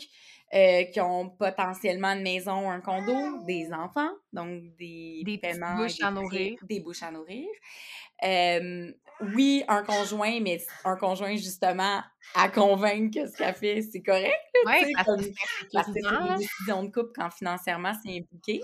[0.54, 5.98] euh, qui ont potentiellement une maison, un condo, des enfants, donc des, Des paiements, bouches
[5.98, 6.58] des à nourrir.
[6.62, 7.48] Des bouches à nourrir.
[8.24, 8.92] Euh,
[9.34, 12.02] oui, un conjoint, mais un conjoint, justement,
[12.34, 14.32] à convaincre que ce qu'elle fait, c'est correct.
[14.54, 14.92] sais,
[15.72, 16.36] parce que c'est là.
[16.38, 18.62] décisions de couple quand financièrement c'est impliqué.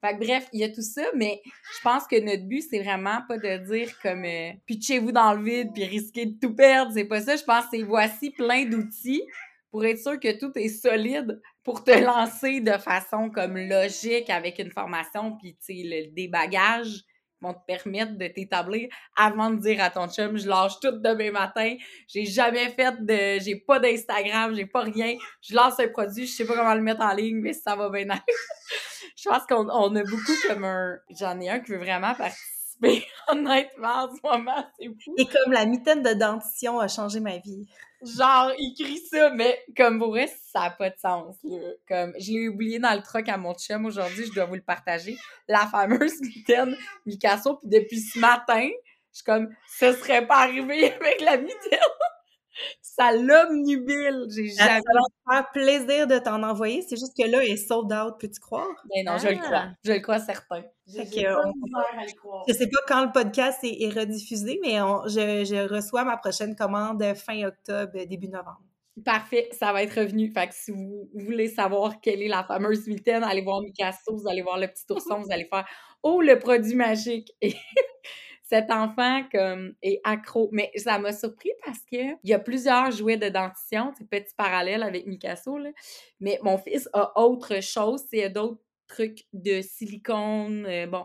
[0.00, 2.82] Fait que bref, il y a tout ça, mais je pense que notre but, c'est
[2.82, 6.92] vraiment pas de dire comme euh, pitchez-vous dans le vide puis risquez de tout perdre.
[6.94, 7.34] C'est pas ça.
[7.34, 9.22] Je pense que c'est voici plein d'outils
[9.70, 14.58] pour être sûr que tout est solide pour te lancer de façon comme logique avec
[14.58, 17.02] une formation puis le- des bagages
[17.40, 18.88] vont te permettre de t'établir.
[19.16, 21.76] Avant de dire à ton chum je lâche tout demain matin
[22.08, 26.32] j'ai jamais fait de j'ai pas d'Instagram j'ai pas rien je lance un produit je
[26.32, 28.20] sais pas comment le mettre en ligne mais ça va bien aller.
[29.16, 33.04] Je pense qu'on on a beaucoup comme un j'en ai un qui veut vraiment participer.
[33.28, 35.14] Honnêtement en ce moment c'est fou.
[35.18, 37.66] Et comme la mitaine de dentition a changé ma vie.
[38.02, 41.36] Genre, il crie ça, mais comme pour vrai, ça n'a pas de sens.
[41.44, 41.58] Là.
[41.88, 44.62] Comme, je l'ai oublié dans le truck à mon chum aujourd'hui, je dois vous le
[44.62, 45.16] partager.
[45.48, 48.68] La fameuse mitaine Picasso, puis depuis ce matin,
[49.12, 51.78] je suis comme, ce serait pas arrivé avec la mitaine.
[52.80, 54.80] Ça l'omnubile, j'ai Ça jamais...
[54.86, 56.82] va me faire plaisir de t'en envoyer.
[56.82, 58.66] C'est juste que là, elle est sold out, peux-tu croire?
[58.94, 59.44] Mais non, je le Ah.
[59.44, 59.64] crois.
[59.84, 60.62] Je le crois certain.
[60.62, 62.44] Fait J'ai que, pas on- à le croire.
[62.48, 66.16] Je sais pas quand le podcast est, est rediffusé, mais on- je, je reçois ma
[66.16, 68.60] prochaine commande fin octobre, début novembre.
[69.04, 70.32] Parfait, ça va être revenu.
[70.32, 74.28] Fait que si vous voulez savoir quelle est la fameuse mitaine, allez voir Micasso, vous
[74.28, 75.64] allez voir le petit ourson, vous allez faire
[76.02, 77.30] Oh, le produit magique!
[78.50, 79.22] Et cet enfant
[79.82, 80.48] est accro.
[80.52, 84.34] Mais ça m'a surpris parce que il y a plusieurs jouets de dentition, c'est petit
[84.36, 85.70] parallèle avec Micasso, là.
[86.20, 90.66] Mais mon fils a autre chose, c'est d'autres trucs de silicone.
[90.66, 91.04] euh, bon,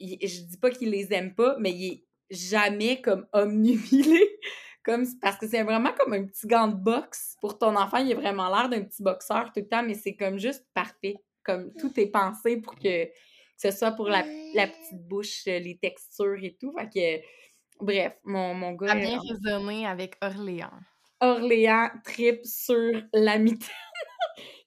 [0.00, 4.20] je dis pas qu'il les aime pas, mais il est jamais comme omnubilé.
[4.84, 7.96] Comme, parce que c'est vraiment comme un petit gant de boxe pour ton enfant.
[7.96, 11.14] Il a vraiment l'air d'un petit boxeur tout le temps, mais c'est comme juste parfait.
[11.42, 13.08] Comme tout est pensé pour que,
[13.60, 16.72] que ce soit pour la, la petite bouche, euh, les textures et tout.
[16.78, 20.80] Fait que, bref, mon, mon gars, a bien résonné avec Orléans.
[21.20, 23.68] Orléans trip sur la mitaine,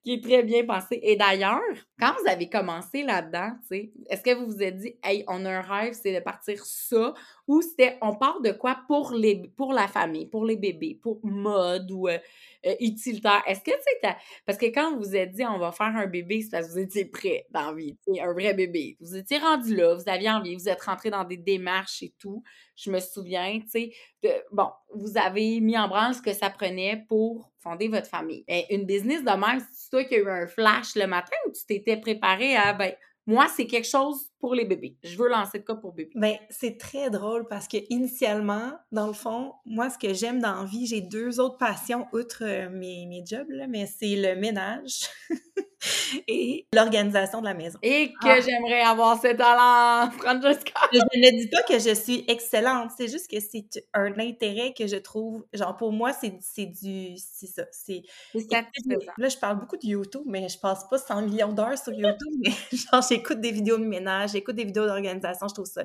[0.08, 1.02] qui est très bien pensé.
[1.04, 1.60] Et d'ailleurs,
[2.00, 5.62] quand vous avez commencé là-dedans, est-ce que vous vous êtes dit, hey, on a un
[5.62, 7.14] rêve, c'est de partir ça,
[7.46, 11.20] ou c'était, on part de quoi pour les, pour la famille, pour les bébés, pour
[11.26, 12.20] mode ou euh,
[12.66, 13.44] euh, utilitaire?
[13.48, 14.16] Est-ce que, t'as-
[14.46, 16.80] parce que quand vous vous êtes dit, on va faire un bébé, c'est que vous
[16.80, 18.96] étiez prêt dans la vie, tu sais, un vrai bébé.
[19.02, 22.44] Vous étiez rendu là, vous aviez envie, vous êtes rentré dans des démarches et tout.
[22.78, 23.92] Je me souviens, tu
[24.22, 28.44] sais, bon, vous avez mis en branle ce que ça prenait pour fonder votre famille.
[28.48, 31.52] Ben, une business de même, c'est toi qui as eu un flash le matin ou
[31.52, 32.94] tu t'étais préparé à, ben,
[33.28, 34.96] moi, c'est quelque chose pour les bébés.
[35.04, 36.12] Je veux lancer de quoi pour bébé.
[36.16, 40.62] Ben, c'est très drôle parce que initialement, dans le fond, moi, ce que j'aime dans
[40.62, 44.40] la vie, j'ai deux autres passions outre euh, mes, mes jobs, là, mais c'est le
[44.40, 45.10] ménage
[46.28, 47.78] et l'organisation de la maison.
[47.82, 48.40] Et que Ah.
[48.42, 50.74] j'aimerais avoir ce talent, Francesca.
[50.92, 54.88] Je ne dis pas que je suis excellente, c'est juste que c'est un intérêt que
[54.88, 58.02] je trouve, genre pour moi, c'est du, c'est ça, c'est...
[59.18, 62.34] Là, je parle beaucoup de YouTube, mais je passe pas 100 millions d'heures sur YouTube,
[62.44, 65.84] mais genre, j'écoute des vidéos de ménage, j'écoute des vidéos d'organisation, je trouve ça...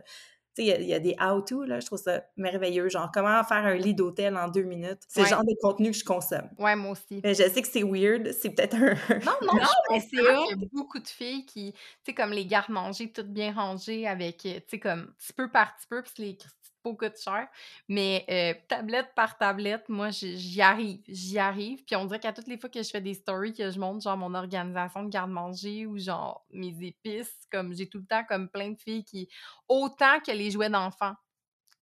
[0.55, 2.89] Tu sais, il y a- il y, a des how-to, là, je trouve ça merveilleux,
[2.91, 5.01] genre comment faire un lit d'hôtel en deux minutes?
[5.09, 5.27] C'est Ouais.
[5.27, 6.51] le genre de contenu que je consomme.
[6.59, 7.21] Ouais, moi aussi.
[7.25, 8.95] Mais je sais que c'est weird, c'est peut-être un...
[9.25, 11.79] Non, non, Non, je mais pense c'est qu'il y a beaucoup de filles qui, tu
[12.05, 15.75] sais, comme les garde-manger toutes bien rangées avec, euh, tu sais, comme petit peu par
[15.77, 16.37] petit peu, que les
[16.83, 17.49] pots coûtent cher.
[17.89, 21.01] Mais euh, tablette par tablette, moi, j'y arrive.
[21.09, 21.85] J'y arrive.
[21.85, 24.03] Puis on dirait qu'à toutes les fois que je fais des stories, que je montre,
[24.03, 28.49] genre, mon organisation de garde-manger ou, genre, mes épices, comme j'ai tout le temps, comme
[28.49, 29.29] plein de filles qui.
[29.69, 31.15] Autant que les jouets d'enfants.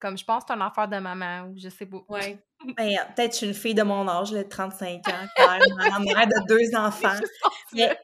[0.01, 2.03] Comme je pense que c'est un affaire de maman ou je sais pas.
[2.09, 2.39] Ouais.
[2.77, 6.01] Ben, peut-être que je suis une fille de mon âge, là, de 35 ans, clairement,
[6.01, 7.15] mère de deux enfants.
[7.73, 7.97] Mais,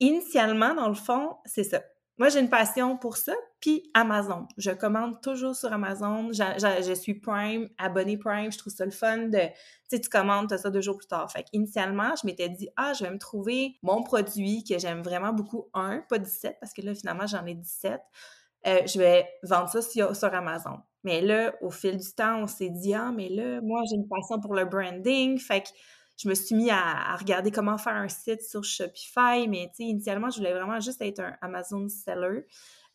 [0.00, 1.80] initialement, dans le fond, c'est ça.
[2.16, 4.46] Moi, j'ai une passion pour ça, puis Amazon.
[4.56, 6.30] Je commande toujours sur Amazon.
[6.32, 8.52] Je suis Prime, abonnée Prime.
[8.52, 9.52] Je trouve ça le fun de, tu
[9.88, 11.30] sais, tu commandes, t'as ça deux jours plus tard.
[11.32, 15.32] Fait initialement, je m'étais dit, ah, je vais me trouver mon produit que j'aime vraiment
[15.32, 18.00] beaucoup, un, pas 17, parce que là, finalement, j'en ai 17.
[18.66, 20.78] Euh, je vais vendre ça sur, sur Amazon.
[21.02, 24.08] Mais là, au fil du temps, on s'est dit, ah, mais là, moi, j'ai une
[24.08, 25.38] passion pour le branding.
[25.38, 25.68] Fait que
[26.16, 29.48] je me suis mis à, regarder comment faire un site sur Shopify.
[29.48, 32.46] Mais, tu sais, initialement, je voulais vraiment juste être un Amazon seller.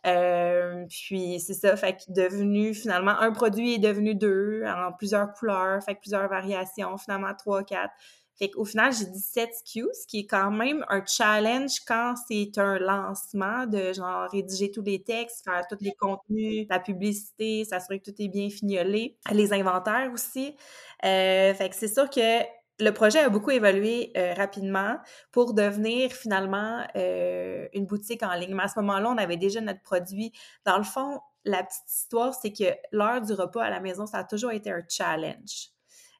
[0.07, 5.33] Euh, puis c'est ça, fait que devenu finalement un produit est devenu deux en plusieurs
[5.33, 7.93] couleurs, fait que plusieurs variations, finalement trois, quatre.
[8.37, 12.57] Fait qu'au final, j'ai 17 SKUs, ce qui est quand même un challenge quand c'est
[12.57, 17.99] un lancement de genre rédiger tous les textes, faire tous les contenus, la publicité, s'assurer
[17.99, 20.55] que tout est bien fignolé, les inventaires aussi.
[21.03, 22.43] Euh, fait que c'est sûr que
[22.79, 24.97] le projet a beaucoup évolué euh, rapidement
[25.31, 28.55] pour devenir finalement euh, une boutique en ligne.
[28.55, 30.31] Mais à ce moment-là, on avait déjà notre produit.
[30.65, 34.19] Dans le fond, la petite histoire, c'est que l'heure du repas à la maison, ça
[34.19, 35.69] a toujours été un challenge.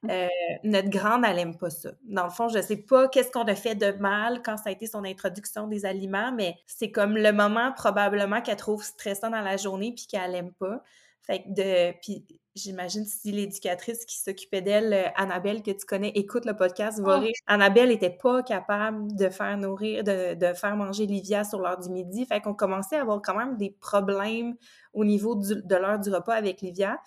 [0.08, 0.28] Euh,
[0.64, 1.90] notre grande, elle n'aime pas ça.
[2.04, 4.70] Dans le fond, je ne sais pas qu'est-ce qu'on a fait de mal quand ça
[4.70, 9.28] a été son introduction des aliments, mais c'est comme le moment probablement qu'elle trouve stressant
[9.28, 10.82] dans la journée puis qu'elle n'aime pas.
[11.22, 11.98] Fait que de.
[12.00, 17.00] Puis j'imagine si l'éducatrice qui s'occupait d'elle, euh, Annabelle, que tu connais, écoute le podcast,
[17.00, 17.20] va oh.
[17.20, 17.32] rire.
[17.46, 21.90] Annabelle n'était pas capable de faire nourrir, de, de, faire manger Livia sur l'heure du
[21.90, 22.26] midi.
[22.26, 24.56] Fait qu'on commençait à avoir quand même des problèmes
[24.92, 26.98] au niveau de l'heure du repas avec Livia,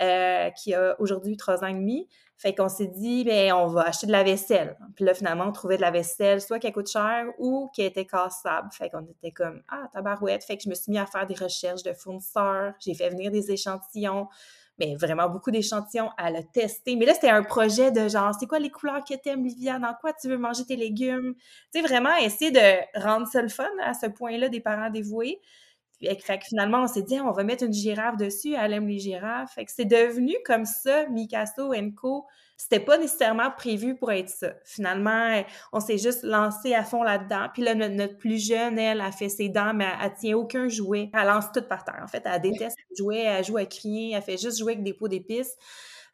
[0.00, 2.08] euh, qui a aujourd'hui trois ans et demi.
[2.38, 4.76] Fait qu'on s'est dit, ben, on va acheter de la vaisselle.
[4.94, 8.06] Puis là, finalement, on trouvait de la vaisselle, soit qui coûte cher ou qui était
[8.06, 8.68] cassable.
[8.72, 10.44] Fait qu'on était comme, ah, tabarouette.
[10.44, 12.74] Fait que je me suis mis à faire des recherches de fournisseurs.
[12.78, 14.28] J'ai fait venir des échantillons
[14.78, 16.96] mais vraiment beaucoup d'échantillons à le tester.
[16.96, 19.78] Mais là, c'était un projet de genre, c'est quoi les couleurs que t'aimes, Livia?
[19.78, 21.34] Dans quoi tu veux manger tes légumes?
[21.72, 25.40] Tu sais, vraiment essayer de rendre ça le fun à ce point-là des parents dévoués.
[26.48, 29.54] Finalement, on s'est dit, on va mettre une girafe dessus, elle aime les girafes.
[29.54, 32.26] Fait que c'est devenu comme ça, Mikasso Co.
[32.56, 34.52] C'était pas nécessairement prévu pour être ça.
[34.64, 37.46] Finalement, on s'est juste lancé à fond là-dedans.
[37.52, 41.08] Puis là, notre, plus jeune, elle, a fait ses dents, mais elle, tient aucun jouet.
[41.14, 42.00] Elle lance tout par terre.
[42.02, 44.92] En fait, elle déteste jouer, elle joue à crier, elle fait juste jouer avec des
[44.92, 45.56] pots d'épices.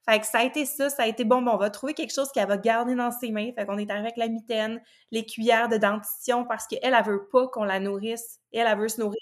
[0.06, 2.12] Fait que ça a été ça, ça a été bon, bon, on va trouver quelque
[2.12, 3.50] chose qu'elle va garder dans ses mains.
[3.54, 7.48] Fait qu'on est avec la mitaine, les cuillères de dentition parce qu'elle, elle veut pas
[7.48, 8.40] qu'on la nourrisse.
[8.52, 9.18] Elle, elle veut se nourrir,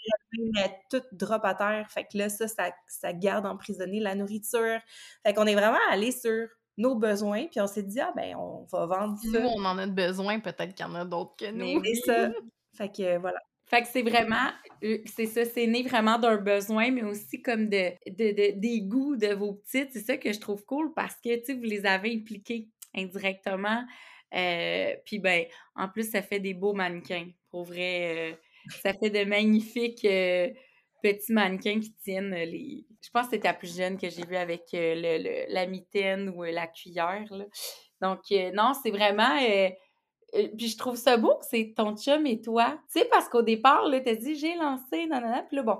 [0.55, 1.87] mais tout drop à terre.
[1.88, 4.81] Fait que là, ça, ça, garde emprisonné la nourriture.
[5.25, 8.64] Fait qu'on est vraiment allé sur nos besoins, puis on s'est dit, ah ben, on
[8.73, 9.38] va vendre ça.
[9.38, 11.83] Nous, on en a besoin, peut-être qu'il y en a d'autres que nous.
[11.85, 12.31] C'est ça.
[12.77, 13.38] Fait que voilà.
[13.73, 14.51] Fait que c'est vraiment,
[14.85, 19.17] euh, c'est ça, c'est né vraiment d'un besoin, mais aussi comme de, de, des goûts
[19.17, 19.93] de vos petites.
[19.95, 23.83] C'est ça que je trouve cool parce que, tu vous les avez impliqués indirectement.
[24.35, 27.29] Euh, puis, ben, en plus, ça fait des beaux mannequins.
[27.51, 28.37] Pour vrai, euh,
[28.83, 30.07] ça fait de magnifiques
[31.03, 32.85] petits mannequins qui tiennent les.
[33.03, 36.43] Je pense que c'était la plus jeune que j'ai vu avec le, la mitaine ou
[36.43, 37.25] la cuillère.
[37.31, 37.47] Là.
[38.03, 38.21] Donc,
[38.53, 39.39] non, c'est vraiment
[40.33, 42.79] puis je trouve ça beau que c'est ton chum et toi.
[42.92, 45.79] Tu sais, parce qu'au départ, là, t'as dit, j'ai lancé, nanana, puis là, bon,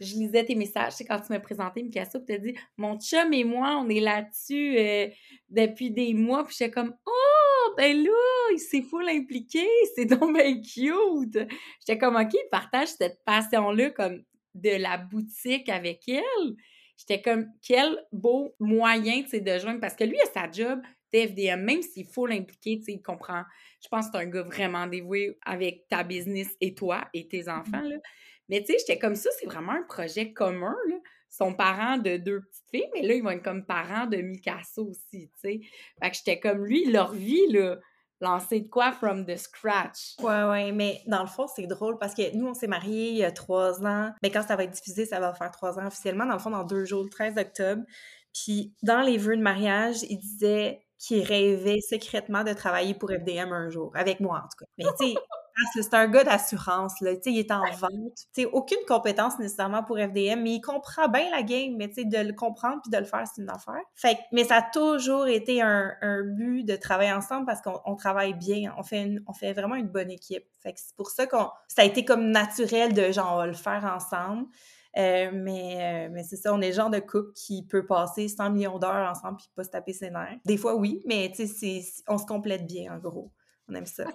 [0.00, 3.32] je lisais tes messages, c'est quand tu m'as présenté Mikasa, puis t'as dit, mon chum
[3.32, 5.08] et moi, on est là-dessus euh,
[5.48, 10.36] depuis des mois, puis j'étais comme, oh, ben là, il s'est full impliqué, c'est donc
[10.36, 11.38] bien cute.
[11.80, 14.22] J'étais comme, OK, il partage cette passion-là, comme
[14.54, 16.54] de la boutique avec elle.
[16.96, 20.50] J'étais comme, quel beau moyen, tu sais, de joindre, parce que lui, il a sa
[20.50, 20.80] job,
[21.18, 23.42] FDM, même s'il faut l'impliquer, tu sais, il comprend.
[23.82, 27.44] Je pense que c'est un gars vraiment dévoué avec ta business et toi et tes
[27.44, 27.96] mmh enfants, là.
[28.48, 30.96] Mais tu sais, j'étais comme ça, c'est vraiment un projet commun, là.
[31.30, 34.86] Son parent de deux petites filles, mais là, ils vont être comme parents de Mikasso
[34.86, 35.60] aussi, tu sais.
[36.02, 37.78] Fait que j'étais comme lui, leur vie, là,
[38.22, 40.14] lancer de quoi from the scratch.
[40.20, 43.16] Ouais, ouais, mais dans le fond, c'est drôle parce que nous, on s'est mariés il
[43.16, 44.12] y a trois ans.
[44.22, 46.24] Mais quand ça va être diffusé, ça va faire trois ans officiellement.
[46.24, 47.82] Dans le fond, dans deux jours, le 13 octobre.
[48.32, 53.52] Puis dans les vœux de mariage, il disait qui rêvait secrètement de travailler pour FDM
[53.52, 54.66] un jour, avec moi en tout cas.
[54.78, 55.14] Mais tu sais,
[55.82, 59.36] c'est un gars d'assurance, là, tu sais, il est en vente, tu sais, aucune compétence
[59.40, 62.80] nécessairement pour FDM, mais il comprend bien la game, mais tu sais, de le comprendre
[62.82, 63.82] puis de le faire, c'est une affaire.
[63.96, 68.34] Fait mais ça a toujours été un, un but de travailler ensemble parce qu'on travaille
[68.34, 70.44] bien, on fait, on fait vraiment une bonne équipe.
[70.62, 73.46] Fait que c'est pour ça qu'on, ça a été comme naturel de genre, on va
[73.48, 74.46] le faire ensemble.
[74.98, 78.28] Euh, mais, euh, mais c'est ça, on est le genre de couple qui peut passer
[78.28, 80.38] 100 millions d'heures ensemble puis pas se taper ses nerfs.
[80.44, 83.32] Des fois, oui, mais tu sais, on se complète bien, en gros.
[83.68, 84.04] On aime ça.
[84.06, 84.12] Ah,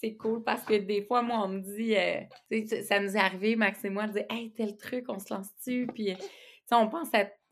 [0.00, 3.56] c'est cool parce que des fois, moi, on me dit, euh, ça nous est arrivé,
[3.56, 5.86] Max et moi, de dire, hey, tel truc, on se lance-tu?
[5.92, 7.08] Puis, tu sais, on pense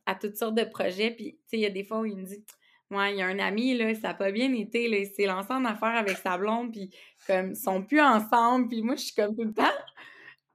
[0.07, 1.11] à, toutes sortes de projets.
[1.11, 2.44] Puis, il y a des fois où il me dit,
[2.90, 5.27] moi, il y a un ami, là, ça n'a pas bien été, là, il s'est
[5.27, 6.90] lancé en affaires avec sa blonde, puis
[7.27, 8.68] comme, ils sont plus ensemble.
[8.68, 9.64] Puis moi, je suis comme tout le temps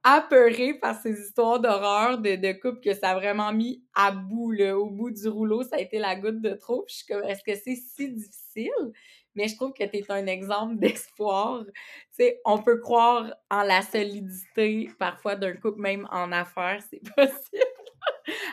[0.02, 4.50] apeurée par ces histoires d'horreur de, de couple que ça a vraiment mis à bout,
[4.52, 6.84] là, au bout du rouleau, ça a été la goutte de trop.
[6.88, 8.92] je suis comme, est-ce que c'est si difficile?
[9.34, 11.64] Mais je trouve que tu es un exemple d'espoir.
[11.66, 11.72] Tu
[12.12, 17.64] sais, on peut croire en la solidité parfois d'un couple, même en affaires, c'est possible,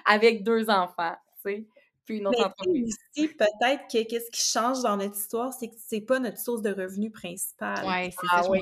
[0.05, 1.67] avec deux enfants, tu sais
[2.07, 2.97] puis une autre entreprise.
[3.15, 6.69] peut-être que qu'est-ce qui change dans notre histoire, c'est que c'est pas notre source de
[6.69, 7.85] revenus principale.
[7.85, 8.61] Ouais, c'est ah, ça, oui.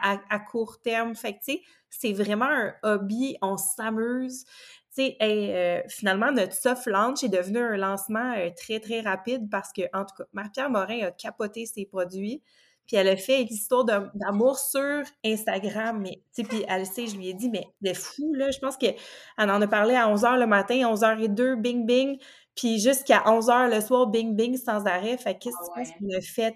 [0.00, 1.14] à, à, court terme.
[1.16, 4.44] Fait que, tu sais, c'est vraiment un hobby, on s'amuse.
[4.90, 9.72] sais, euh, finalement, notre soft launch est devenu un lancement euh, très, très rapide parce
[9.72, 12.42] que, en tout cas, Marie-Pierre Morin a capoté ses produits.
[12.86, 16.00] Puis elle a fait une histoire d'amour sur Instagram.
[16.00, 18.50] Mais, tu sais, puis elle sait, je lui ai dit, mais c'est fou, là.
[18.50, 18.96] Je pense qu'elle
[19.38, 22.18] en a parlé à 11h le matin, 11h02, bing, bing.
[22.54, 25.16] Puis jusqu'à 11h le soir, bing, bing, sans arrêt.
[25.18, 26.54] Fait qu'est-ce ah qu'on a fait?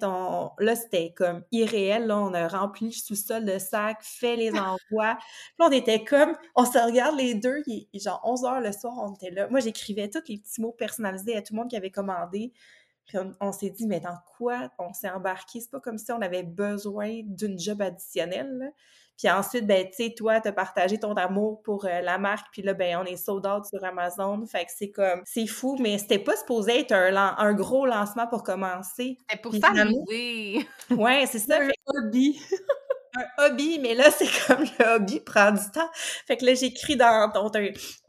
[0.61, 2.07] Là, c'était comme irréel.
[2.07, 5.17] Là, on a rempli le sous-sol de sacs, fait les envois.
[5.17, 7.63] puis on était comme, on se regarde les deux.
[7.67, 9.49] Il, genre 11h le soir, on était là.
[9.49, 12.53] Moi, j'écrivais tous les petits mots personnalisés à tout le monde qui avait commandé.
[13.09, 15.61] Puis on, s'est dit, mais dans quoi on s'est embarqué?
[15.61, 18.75] C'est pas comme si on avait besoin d'une job additionnelle.
[19.17, 22.63] Puis ensuite, ben, tu sais, toi, t'as partagé ton amour pour euh, la marque, puis
[22.63, 24.47] là, ben, on est sold out sur Amazon.
[24.47, 28.27] Fait que c'est comme, c'est fou, mais c'était pas supposé être un, un gros lancement
[28.29, 29.17] pour commencer.
[29.29, 30.69] C'était pour s'amuser.
[30.91, 31.59] Ouais, c'est ça.
[31.63, 32.39] un hobby.
[33.17, 35.89] un hobby, mais là, c'est comme le hobby prend du temps.
[36.27, 37.51] Fait que là, j'écris dans ton,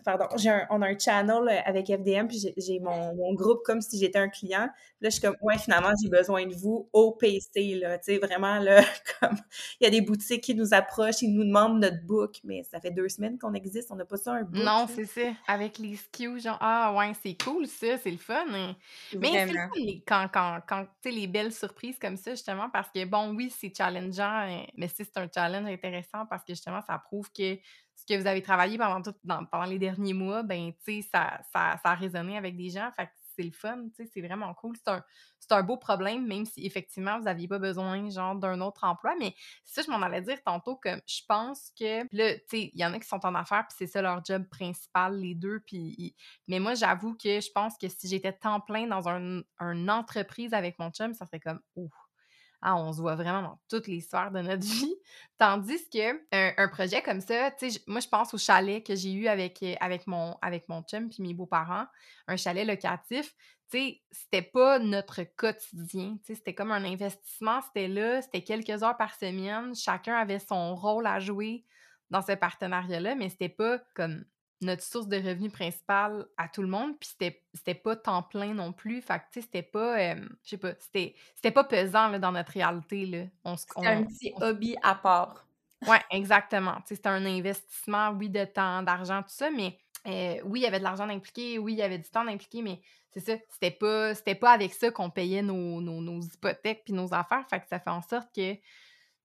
[0.03, 3.81] pardon, un, on a un channel euh, avec FDM, puis j'ai mon, mon, groupe comme
[3.81, 4.69] si j'étais un client.
[5.01, 8.17] Là, je suis comme, ouais, finalement, j'ai besoin de vous au PC, là, tu sais,
[8.17, 8.81] vraiment, là,
[9.19, 9.37] comme,
[9.79, 12.79] il y a des boutiques qui nous approchent, ils nous demandent notre book, mais ça
[12.79, 14.63] fait deux semaines qu'on existe, on n'a pas ça, un book.
[14.63, 18.45] Non, c'est ça, avec les SKU, genre, ah, ouais, c'est cool, ça, c'est le fun.
[18.49, 18.75] Hein.
[19.17, 22.69] Mais c'est le fun, quand, quand, quand tu sais, les belles surprises comme ça, justement,
[22.69, 26.81] parce que, bon, oui, c'est challengeant, hein, mais c'est un challenge intéressant parce que, justement,
[26.81, 27.57] ça prouve que
[28.09, 32.37] que vous avez travaillé pendant, les derniers mois, ben, tu ça, ça, ça, a résonné
[32.37, 32.89] avec des gens.
[32.95, 34.75] Fait que c'est le fun, c'est vraiment cool.
[34.75, 35.03] C'est un,
[35.51, 39.13] un, beau problème, même si effectivement, vous n'aviez pas besoin, genre, d'un autre emploi.
[39.19, 39.33] Mais
[39.63, 42.85] ça, je m'en allais dire tantôt que je pense que, là, tu sais, il y
[42.85, 45.61] en a qui sont en affaires, puis c'est ça leur job principal, les deux.
[46.47, 50.53] Mais moi, j'avoue que je pense que si j'étais temps plein dans un, une entreprise
[50.53, 51.89] avec mon chum, ça serait comme, ouh
[52.61, 54.95] ah, on se voit vraiment dans toutes les de notre vie.
[55.37, 59.13] Tandis que un, projet comme ça, tu sais, moi, je pense au chalet que j'ai
[59.13, 61.85] eu avec, euh, avec, mon, avec mon chum puis mes beaux-parents,
[62.27, 63.33] un chalet locatif.
[63.71, 66.17] Tu sais, c'était pas notre quotidien.
[66.17, 67.61] Tu sais, c'était comme un investissement.
[67.61, 69.73] C'était là, c'était quelques heures par semaine.
[69.75, 71.65] Chacun avait son rôle à jouer
[72.09, 74.25] dans ce partenariat-là, mais c'était pas comme
[74.61, 78.53] notre source de revenus principale à tout le monde, puis c'était, c'était pas temps plein
[78.53, 79.01] non plus.
[79.01, 82.31] Fait que, tu sais, c'était pas, je sais pas, c'était, c'était pas pesant là, dans
[82.31, 83.05] notre réalité.
[83.05, 83.23] Là.
[83.43, 85.45] On, c'était un petit hobby à part.
[85.87, 86.75] Ouais, exactement.
[86.81, 90.63] Tu sais, c'était un investissement, oui, de temps, d'argent, tout ça, mais euh, oui, il
[90.63, 92.81] y avait de l'argent impliqué, oui, il y avait du temps impliqué, mais
[93.11, 96.93] c'est ça, c'était pas, c'était pas avec ça qu'on payait nos, nos, nos hypothèques puis
[96.93, 97.45] nos affaires.
[97.49, 98.55] Fait que ça fait en sorte que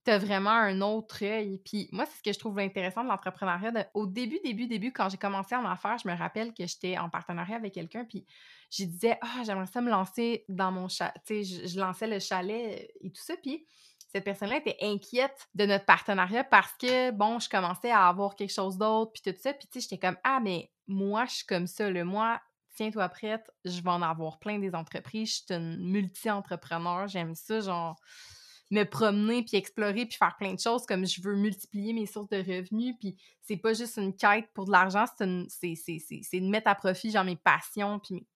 [0.04, 1.58] tu vraiment un autre œil.
[1.64, 3.88] Puis moi, c'est ce que je trouve intéressant de l'entrepreneuriat.
[3.94, 7.08] Au début, début, début, quand j'ai commencé en affaires, je me rappelle que j'étais en
[7.08, 8.26] partenariat avec quelqu'un, puis
[8.70, 11.14] je disais, ah, j'aimerais ça me lancer dans mon chalet.
[11.26, 13.34] Tu sais, je, lançais le chalet et tout ça.
[13.42, 13.66] Puis
[14.12, 18.52] cette personne-là était inquiète de notre partenariat parce que, bon, je commençais à avoir quelque
[18.52, 19.52] chose d'autre, puis tout ça.
[19.54, 21.88] Puis tu sais, j'étais comme, ah, mais moi, je suis comme ça.
[21.88, 22.40] Le moi,
[22.74, 25.28] tiens-toi prête, je vais en avoir plein des entreprises.
[25.28, 27.08] Je suis une multi-entrepreneur.
[27.08, 27.96] J'aime ça, genre
[28.70, 32.28] me promener, puis explorer, puis faire plein de choses, comme je veux multiplier mes sources
[32.28, 36.74] de revenus, puis c'est pas juste une quête pour de l'argent, c'est de mettre à
[36.74, 38.26] profit, genre, mes passions, puis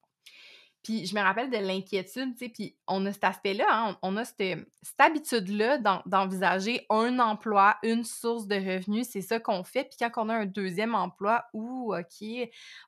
[0.82, 4.16] Puis je me rappelle de l'inquiétude, tu sais, puis on a cet aspect-là, hein, on,
[4.16, 4.66] a cette,
[4.98, 9.84] habitude-là d'envisager un emploi, une source de revenus, c'est ça qu'on fait.
[9.84, 12.28] Puis quand on a un deuxième emploi, ou OK,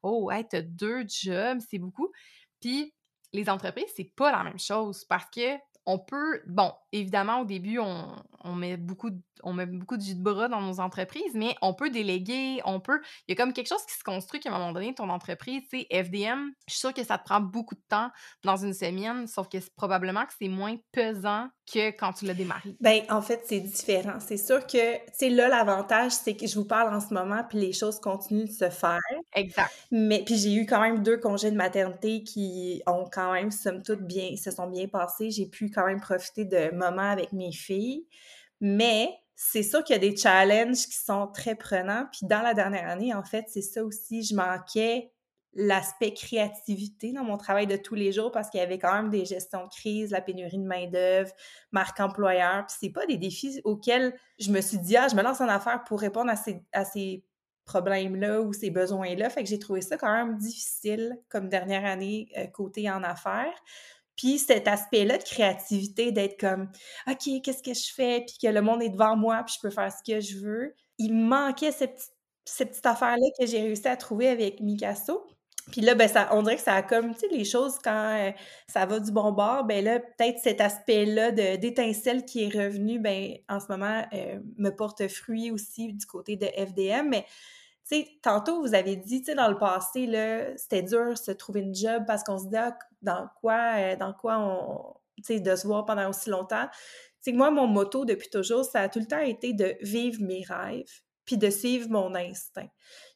[0.03, 2.13] oh, ouais, t'as deux jobs, c'est beaucoup.
[2.61, 2.95] Puis
[3.33, 7.79] les entreprises, c'est pas la même chose parce que on peut, bon, évidemment, au début,
[7.79, 11.55] on, met beaucoup de, on met beaucoup de jus de bras dans nos entreprises, mais
[11.63, 13.01] on peut déléguer, on peut.
[13.27, 15.63] Il y a comme quelque chose qui se construit qu'à un moment donné, ton entreprise,
[15.71, 18.11] tu sais, FDM, je suis sûre que ça te prend beaucoup de temps
[18.45, 22.77] dans une semaine, sauf que probablement que c'est moins pesant que quand tu l'as démarré.
[22.81, 24.19] Ben, en fait, c'est différent.
[24.19, 27.45] C'est sûr que, tu sais, là, l'avantage, c'est que je vous parle en ce moment,
[27.49, 28.99] puis les choses continuent de se faire.
[29.35, 29.71] Exact.
[29.91, 33.83] Mais, puis j'ai eu quand même deux congés de maternité qui ont quand même, somme
[33.83, 35.31] toute, bien, se sont bien passés.
[35.31, 38.07] J'ai pu quand même profiter de moment avec mes filles.
[38.61, 42.07] Mais c'est sûr qu'il y a des challenges qui sont très prenants.
[42.13, 45.13] Puis dans la dernière année, en fait, c'est ça aussi, je manquais
[45.55, 49.11] l'aspect créativité dans mon travail de tous les jours parce qu'il y avait quand même
[49.11, 51.33] des gestions de crise, la pénurie de main-d'œuvre,
[51.73, 52.67] marque employeur.
[52.67, 55.49] Puis c'est pas des défis auxquels je me suis dit, ah, je me lance en
[55.49, 57.25] affaires pour répondre à ces, à ces
[57.65, 59.31] problèmes-là ou ces besoins-là.
[59.31, 63.55] Fait que j'ai trouvé ça quand même difficile comme dernière année euh, côté en affaires.
[64.21, 66.69] Puis cet aspect-là de créativité, d'être comme
[67.09, 68.23] OK, qu'est-ce que je fais?
[68.27, 70.75] Puis que le monde est devant moi, puis je peux faire ce que je veux.
[70.99, 72.13] Il manquait cette petite,
[72.45, 75.27] cette petite affaire-là que j'ai réussi à trouver avec Mikasso.
[75.73, 78.15] Puis là, ben, ça, on dirait que ça a comme, tu sais, les choses, quand
[78.15, 78.31] euh,
[78.67, 83.39] ça va du bon bord, ben là, peut-être cet aspect-là d'étincelle qui est revenu, ben,
[83.49, 87.23] en ce moment, euh, me porte fruit aussi du côté de FDM.
[88.23, 90.07] Tantôt, vous avez dit, tu sais, dans le passé,
[90.57, 93.97] c'était dur de se trouver une job parce qu'on se dit, ah, dans quoi, euh,
[93.97, 96.69] dans quoi on, tu sais, de se voir pendant aussi longtemps.
[97.23, 100.43] Tu moi, mon motto depuis toujours, ça a tout le temps été de vivre mes
[100.43, 102.69] rêves, puis de suivre mon instinct.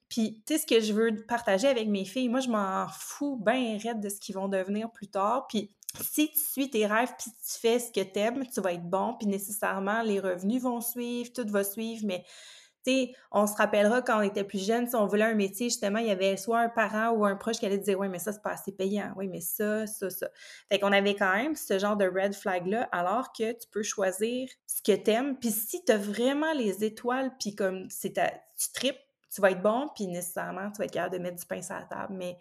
[0.08, 3.36] Puis, tu sais, ce que je veux partager avec mes filles, moi, je m'en fous
[3.36, 5.46] bien raide de ce qu'ils vont devenir plus tard.
[5.48, 8.72] Puis, si tu suis tes rêves, puis tu fais ce que tu aimes, tu vas
[8.72, 12.24] être bon, puis nécessairement, les revenus vont suivre, tout va suivre, mais
[13.30, 16.06] on se rappellera quand on était plus jeune, si on voulait un métier, justement, il
[16.06, 18.42] y avait soit un parent ou un proche qui allait dire Oui, mais ça, c'est
[18.42, 19.12] pas assez payant.
[19.16, 20.28] Oui, mais ça, ça, ça.
[20.70, 24.48] Fait qu'on avait quand même ce genre de red flag-là, alors que tu peux choisir
[24.66, 25.38] ce que t'aimes.
[25.38, 28.98] Puis si t'as vraiment les étoiles, puis comme c'est tu tripes,
[29.34, 31.74] tu vas être bon, puis nécessairement, tu vas être capable de mettre du pain sur
[31.74, 32.14] la table.
[32.14, 32.36] Mais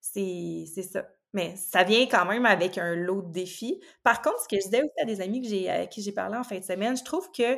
[0.00, 1.04] c'est ça.
[1.32, 3.80] Mais ça vient quand même avec un lot de défis.
[4.02, 6.12] Par contre, ce que je disais aussi à des amis que j'ai, à qui j'ai
[6.12, 7.56] parlé en fin de semaine, je trouve que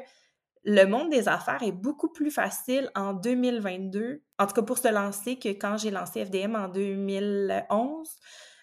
[0.65, 4.89] le monde des affaires est beaucoup plus facile en 2022, en tout cas pour se
[4.89, 8.09] lancer, que quand j'ai lancé FDM en 2011.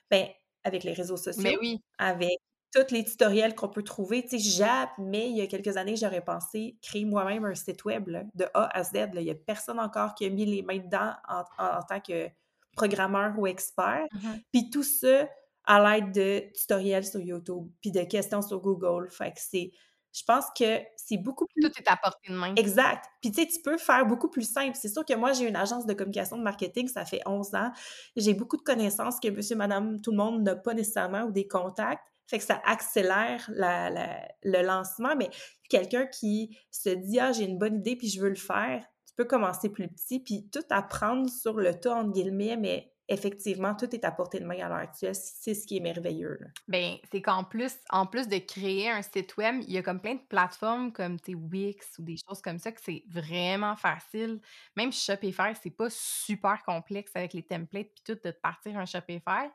[0.10, 0.28] Ben,
[0.64, 1.82] avec les réseaux sociaux, oui.
[1.97, 2.38] avec
[2.74, 4.24] tous les tutoriels qu'on peut trouver.
[4.24, 4.58] Tu sais,
[4.97, 8.78] jamais, il y a quelques années, j'aurais pensé créer moi-même un site web de A
[8.78, 9.10] à Z.
[9.14, 12.30] Il n'y a personne encore qui a mis les mains dedans en, tant que
[12.76, 14.06] programmeur ou expert.
[14.14, 14.43] Mm-hmm.
[14.52, 15.28] Puis tout ça
[15.66, 19.10] à l'aide de tutoriels sur YouTube, puis de questions sur Google.
[19.10, 19.72] Fait que c'est
[20.14, 21.62] je pense que c'est beaucoup plus.
[21.62, 22.55] Tout est à portée de main.
[22.55, 23.05] Exact.
[23.22, 24.76] Puis, tu sais, tu peux faire beaucoup plus simple.
[24.80, 27.72] C'est sûr que moi, j'ai une agence de communication de marketing, ça fait 11 ans.
[28.16, 31.47] J'ai beaucoup de connaissances que monsieur, madame, tout le monde n'a pas nécessairement ou des
[31.47, 32.03] contacts.
[32.28, 35.16] Fait que ça accélère le lancement.
[35.16, 35.30] Mais
[35.70, 39.14] quelqu'un qui se dit, ah, j'ai une bonne idée puis je veux le faire, tu
[39.16, 43.93] peux commencer plus petit puis tout apprendre sur le tas, entre guillemets, mais effectivement, tout
[43.93, 45.16] est à portée de main à l'heure actuelle.
[45.16, 46.39] C'est ce qui est merveilleux.
[46.68, 49.99] Ben, c'est qu'en plus, en plus de créer un site web, il y a comme
[49.99, 54.39] plein de plateformes comme Wix ou des choses comme ça que c'est vraiment facile.
[54.78, 59.49] Même Shopify, c'est pas super complexe avec les templates puis tout de partir un Shopify.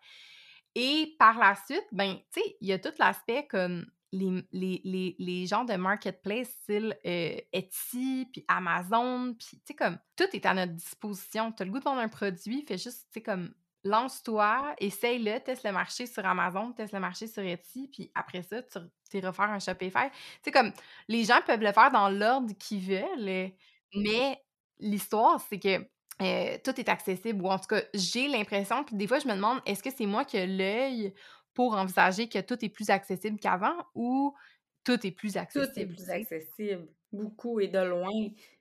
[0.74, 5.16] Et par la suite, ben, tu sais, il y a tout l'aspect comme les, les,
[5.18, 10.46] les, gens de marketplace, style euh, Etsy, puis Amazon, puis tu sais, comme tout est
[10.46, 11.52] à notre disposition.
[11.52, 13.52] Tu as le goût de vendre un produit, fais juste, tu sais, comme
[13.82, 18.62] lance-toi, essaye-le, teste le marché sur Amazon, teste le marché sur Etsy, puis après ça,
[18.62, 18.80] tu
[19.18, 20.10] iras faire un Shopify.
[20.10, 20.72] Tu sais, comme
[21.08, 23.52] les gens peuvent le faire dans l'ordre qu'ils veulent,
[23.94, 24.42] mais
[24.78, 25.86] l'histoire, c'est que
[26.22, 29.34] euh, tout est accessible, ou en tout cas, j'ai l'impression, puis des fois, je me
[29.34, 31.12] demande, est-ce que c'est moi qui ai l'œil
[31.54, 34.34] pour envisager que tout est plus accessible qu'avant ou
[34.84, 35.72] tout est plus accessible?
[35.72, 36.88] Tout est plus accessible.
[37.12, 38.10] Beaucoup et de loin,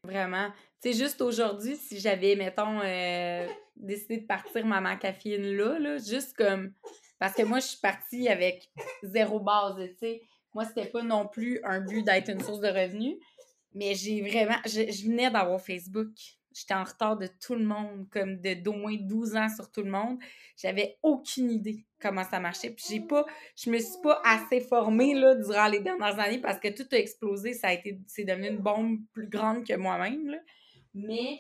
[0.04, 0.50] vraiment.
[0.82, 5.98] Tu sais, juste aujourd'hui, si j'avais, mettons, euh, décidé de partir ma caféine là, là,
[5.98, 6.72] juste comme.
[7.18, 8.70] Parce que moi, je suis partie avec
[9.02, 10.22] zéro base, tu sais.
[10.54, 13.18] Moi, c'était pas non plus un but d'être une source de revenus,
[13.74, 14.58] mais j'ai vraiment.
[14.66, 16.12] je venais d'avoir Facebook
[16.54, 19.82] J'étais en retard de tout le monde, comme de d'au moins 12 ans sur tout
[19.82, 20.20] le monde.
[20.58, 22.70] J'avais aucune idée comment ça marchait.
[22.70, 23.26] Puis j'ai pas,
[23.56, 26.98] je me suis pas assez formée là, durant les dernières années parce que tout a
[26.98, 27.54] explosé.
[27.54, 30.40] Ça a été, c'est devenu une bombe plus grande que moi-même.
[30.94, 31.40] Mais,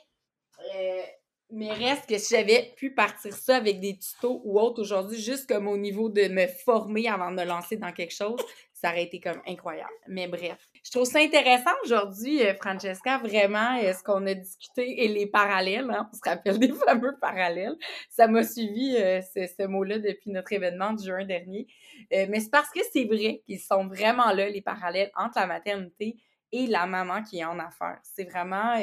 [0.76, 1.04] euh,
[1.52, 5.48] mais reste que si j'avais pu partir ça avec des tutos ou autres aujourd'hui, juste
[5.48, 8.40] comme au niveau de me former avant de me lancer dans quelque chose,
[8.84, 9.94] ça aurait été comme incroyable.
[10.08, 15.06] Mais bref, je trouve ça intéressant aujourd'hui, euh, Francesca, vraiment, euh, ce qu'on a discuté
[15.06, 17.78] et les parallèles, hein, on se rappelle des fameux parallèles.
[18.10, 21.66] Ça m'a suivi, euh, ce, mot-là, depuis notre événement du juin dernier.
[22.12, 26.18] mais c'est parce que c'est vrai qu'ils sont vraiment là, les parallèles entre la maternité
[26.52, 28.00] et la maman qui est en affaires.
[28.04, 28.76] C'est vraiment...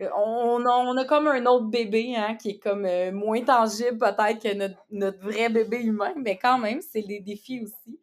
[0.00, 4.40] On a, on a, comme un autre bébé hein, qui est comme moins tangible peut-être
[4.40, 7.98] que notre, notre, vrai bébé humain, mais quand même, c'est les défis aussi.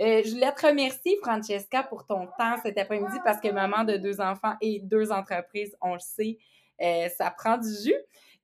[0.00, 3.96] Euh, je voulais te remercier, Francesca, pour ton temps cet après-midi parce que maman de
[3.96, 6.38] deux enfants et deux entreprises, on le sait,
[6.82, 7.94] euh, ça prend du jus.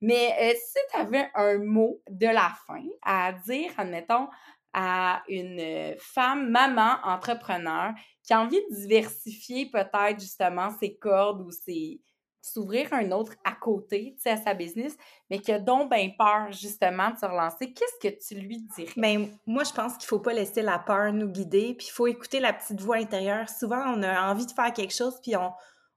[0.01, 4.29] Mais euh, si tu avais un mot de la fin à dire, admettons,
[4.73, 7.93] à une femme, maman, entrepreneur,
[8.23, 12.01] qui a envie de diversifier peut-être justement ses cordes ou ses,
[12.43, 14.97] s'ouvrir un autre à côté, tu sais, à sa business,
[15.28, 18.93] mais qui a donc bien peur, justement, de se relancer, qu'est-ce que tu lui dirais?
[18.97, 22.07] Bien, moi, je pense qu'il faut pas laisser la peur nous guider, puis il faut
[22.07, 23.49] écouter la petite voix intérieure.
[23.49, 25.53] Souvent, on a envie de faire quelque chose, puis on,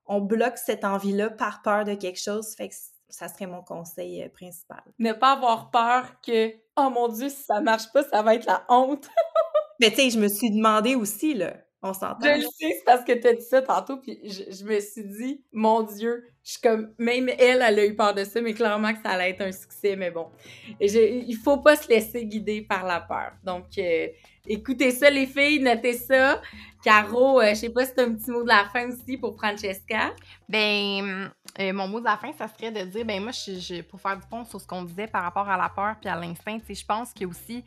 [0.05, 2.75] on bloque cette envie-là par peur de quelque chose, fait que
[3.09, 4.81] ça serait mon conseil euh, principal.
[4.99, 8.45] Ne pas avoir peur que, oh mon Dieu, si ça marche pas, ça va être
[8.45, 9.07] la honte.
[9.79, 12.23] mais tu sais, je me suis demandé aussi, là, on s'entend.
[12.23, 15.05] Je le sais, c'est parce que tu as dit ça tantôt, puis je, me suis
[15.05, 18.53] dit, mon Dieu, je suis comme, même elle, elle a eu peur de ça, mais
[18.53, 20.27] clairement que ça allait être un succès, mais bon.
[20.79, 20.93] Il
[21.27, 23.31] il faut pas se laisser guider par la peur.
[23.43, 24.07] Donc, euh,
[24.45, 26.41] écoutez ça, les filles, notez ça.
[26.83, 29.17] Caro, euh, je sais pas si tu as un petit mot de la fin aussi
[29.17, 30.13] pour Francesca.
[30.49, 34.01] Ben, euh, mon mot de la fin, ça serait de dire, ben moi, je, pour
[34.01, 36.57] faire du pont sur ce qu'on disait par rapport à la peur puis à l'instinct,
[36.67, 37.63] je pense que aussi,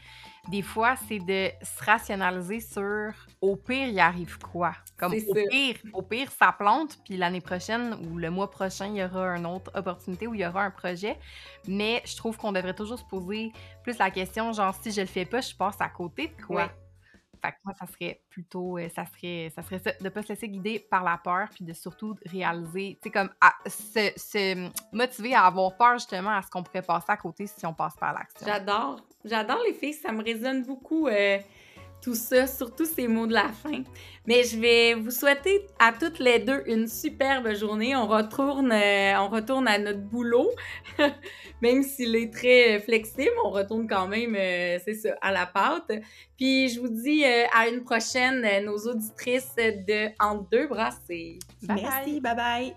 [0.50, 4.72] des fois, c'est de se rationaliser sur au pire, il arrive quoi?
[4.98, 8.96] Comme au pire, au pire, ça plante, puis l'année prochaine ou le mois prochain, il
[8.96, 11.18] y aura une autre opportunité ou il y aura un projet.
[11.66, 13.52] Mais je trouve qu'on devrait toujours se poser
[13.82, 16.70] plus la question, genre, si je le fais pas, je passe à côté de quoi?
[17.42, 20.28] Fait que moi, ça serait plutôt, euh, ça serait, ça serait ça, de pas se
[20.28, 23.30] laisser guider par la peur, puis de surtout réaliser, tu sais, comme
[23.66, 27.74] se, motiver à avoir peur justement à ce qu'on pourrait passer à côté si on
[27.74, 28.46] passe pas à l'action.
[28.46, 31.08] J'adore, j'adore les filles, ça me résonne beaucoup.
[31.08, 31.38] Euh,
[32.06, 33.82] tout ça, surtout ces mots de la fin.
[34.28, 37.96] Mais je vais vous souhaiter à toutes les deux une superbe journée.
[37.96, 40.48] On retourne, euh, on retourne à notre boulot,
[41.62, 45.90] même s'il est très flexible, on retourne quand même, euh, c'est ça, à la pâte.
[46.36, 50.90] Puis je vous dis euh, à une prochaine, nos auditrices de Entre deux bras.
[51.68, 52.76] Merci, bye bye.